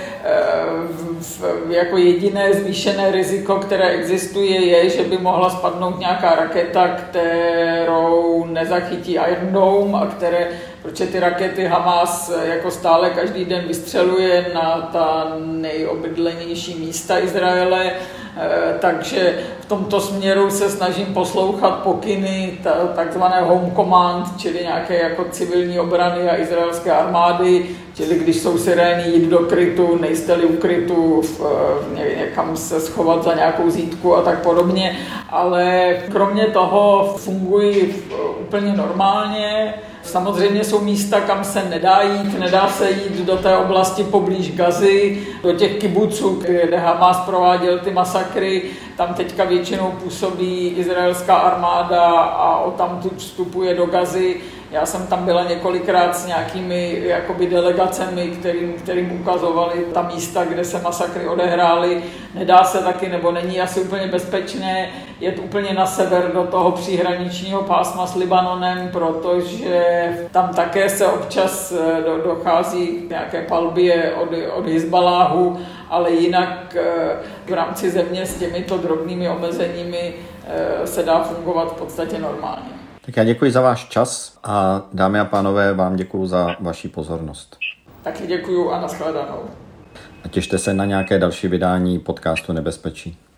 jako 1.70 1.98
jediné 1.98 2.54
zvýšené 2.54 3.12
riziko, 3.12 3.56
které 3.56 3.90
existuje, 3.90 4.66
je, 4.66 4.90
že 4.90 5.04
by 5.04 5.18
mohla 5.18 5.50
spadnout 5.50 6.00
nějaká 6.00 6.36
raketa, 6.36 6.88
kterou 6.88 8.46
nezachytí 8.46 9.14
Iron 9.14 9.54
Dome 9.54 9.98
a 9.98 10.06
které 10.06 10.48
protože 10.84 11.06
ty 11.06 11.20
rakety 11.20 11.66
Hamas 11.66 12.34
jako 12.44 12.72
stále 12.72 13.10
každý 13.10 13.46
den 13.46 13.64
vystřeluje 13.68 14.46
na 14.54 14.90
ta 14.94 15.36
nejobydlenější 15.40 16.80
místa 16.80 17.20
Izraele, 17.20 17.92
eh, 17.92 18.78
takže 18.80 19.40
v 19.62 19.66
tomto 19.66 20.02
směru 20.02 20.50
se 20.50 20.70
snažím 20.70 21.06
poslouchat 21.06 21.72
pokyny 21.72 22.60
takzvané 22.96 23.42
home 23.42 23.72
command, 23.76 24.28
čili 24.38 24.60
nějaké 24.62 25.02
jako 25.02 25.26
civilní 25.32 25.80
obrany 25.80 26.30
a 26.30 26.42
izraelské 26.42 26.92
armády, 26.92 27.66
čili 27.96 28.16
když 28.16 28.36
jsou 28.36 28.58
sirény 28.58 29.04
jít 29.04 29.30
do 29.30 29.40
krytu, 29.40 29.98
nejste-li 30.02 30.46
ukrytu, 30.46 31.22
někam 32.18 32.58
se 32.58 32.80
schovat 32.80 33.24
za 33.24 33.34
nějakou 33.36 33.70
zítku 33.70 34.16
a 34.16 34.22
tak 34.22 34.42
podobně, 34.42 34.98
ale 35.30 35.96
kromě 36.12 36.46
toho 36.46 37.14
fungují 37.18 37.96
úplně 38.40 38.74
normálně, 38.74 39.74
Samozřejmě 40.14 40.64
jsou 40.64 40.82
místa, 40.82 41.22
kam 41.22 41.44
se 41.44 41.64
nedá 41.70 42.02
jít, 42.02 42.40
nedá 42.40 42.68
se 42.68 42.92
jít 42.92 43.26
do 43.26 43.38
té 43.38 43.58
oblasti 43.58 44.04
poblíž 44.04 44.52
Gazy, 44.52 45.28
do 45.44 45.54
těch 45.54 45.76
kibuců, 45.76 46.30
kde 46.36 46.78
Hamas 46.78 47.20
prováděl 47.20 47.80
ty 47.80 47.92
masakry. 47.92 48.64
Tam 48.98 49.14
teďka 49.14 49.46
většinou 49.46 49.92
působí 50.04 50.68
izraelská 50.68 51.36
armáda 51.36 52.12
a 52.20 52.58
o 52.58 52.72
tam 52.72 53.00
tu 53.04 53.12
vstupuje 53.18 53.76
do 53.76 53.86
Gazy. 53.86 54.36
Já 54.74 54.86
jsem 54.86 55.08
tam 55.08 55.26
byla 55.26 55.44
několikrát 55.44 56.16
s 56.16 56.26
nějakými 56.26 57.02
jakoby 57.06 57.48
delegacemi, 57.48 58.28
kterým, 58.28 58.74
kterým 58.74 59.22
ukazovali 59.22 59.86
ta 59.94 60.02
místa, 60.02 60.46
kde 60.46 60.66
se 60.66 60.82
masakry 60.82 61.28
odehrály. 61.28 62.04
Nedá 62.36 62.64
se 62.64 62.78
taky, 62.78 63.10
nebo 63.10 63.32
není 63.32 63.62
asi 63.62 63.82
úplně 63.82 64.08
bezpečné 64.08 64.90
jet 65.20 65.40
úplně 65.40 65.74
na 65.74 65.86
sever 65.86 66.32
do 66.34 66.44
toho 66.44 66.72
příhraničního 66.72 67.62
pásma 67.62 68.08
s 68.08 68.16
Libanonem, 68.16 68.90
protože 68.92 70.08
tam 70.32 70.50
také 70.54 70.90
se 70.90 71.08
občas 71.08 71.72
eh, 71.72 72.02
do, 72.02 72.18
dochází 72.18 72.88
k 72.88 73.10
nějaké 73.10 73.42
palbě 73.42 74.14
od, 74.22 74.30
od 74.56 74.68
Hezbaláhu, 74.68 75.60
ale 75.90 76.12
jinak 76.12 76.76
eh, 76.76 76.84
v 77.46 77.54
rámci 77.54 77.90
země 77.90 78.26
s 78.26 78.40
těmito 78.40 78.78
drobnými 78.78 79.30
omezeními 79.30 80.14
eh, 80.48 80.88
se 80.88 81.04
dá 81.04 81.24
fungovat 81.24 81.72
v 81.72 81.80
podstatě 81.80 82.20
normálně. 82.20 82.83
Tak 83.06 83.18
já 83.18 83.24
děkuji 83.24 83.52
za 83.52 83.62
váš 83.62 83.88
čas 83.90 84.40
a 84.44 84.82
dámy 84.94 85.20
a 85.20 85.26
pánové, 85.26 85.74
vám 85.74 85.96
děkuji 85.96 86.28
za 86.28 86.56
vaši 86.60 86.88
pozornost. 86.90 87.58
Taky 88.04 88.28
děkuji 88.28 88.72
a 88.72 88.82
nashledanou. 88.82 89.40
A 90.24 90.28
těšte 90.28 90.58
se 90.58 90.74
na 90.74 90.86
nějaké 90.86 91.20
další 91.20 91.48
vydání 91.48 92.00
podcastu 92.00 92.54
Nebezpečí. 92.54 93.18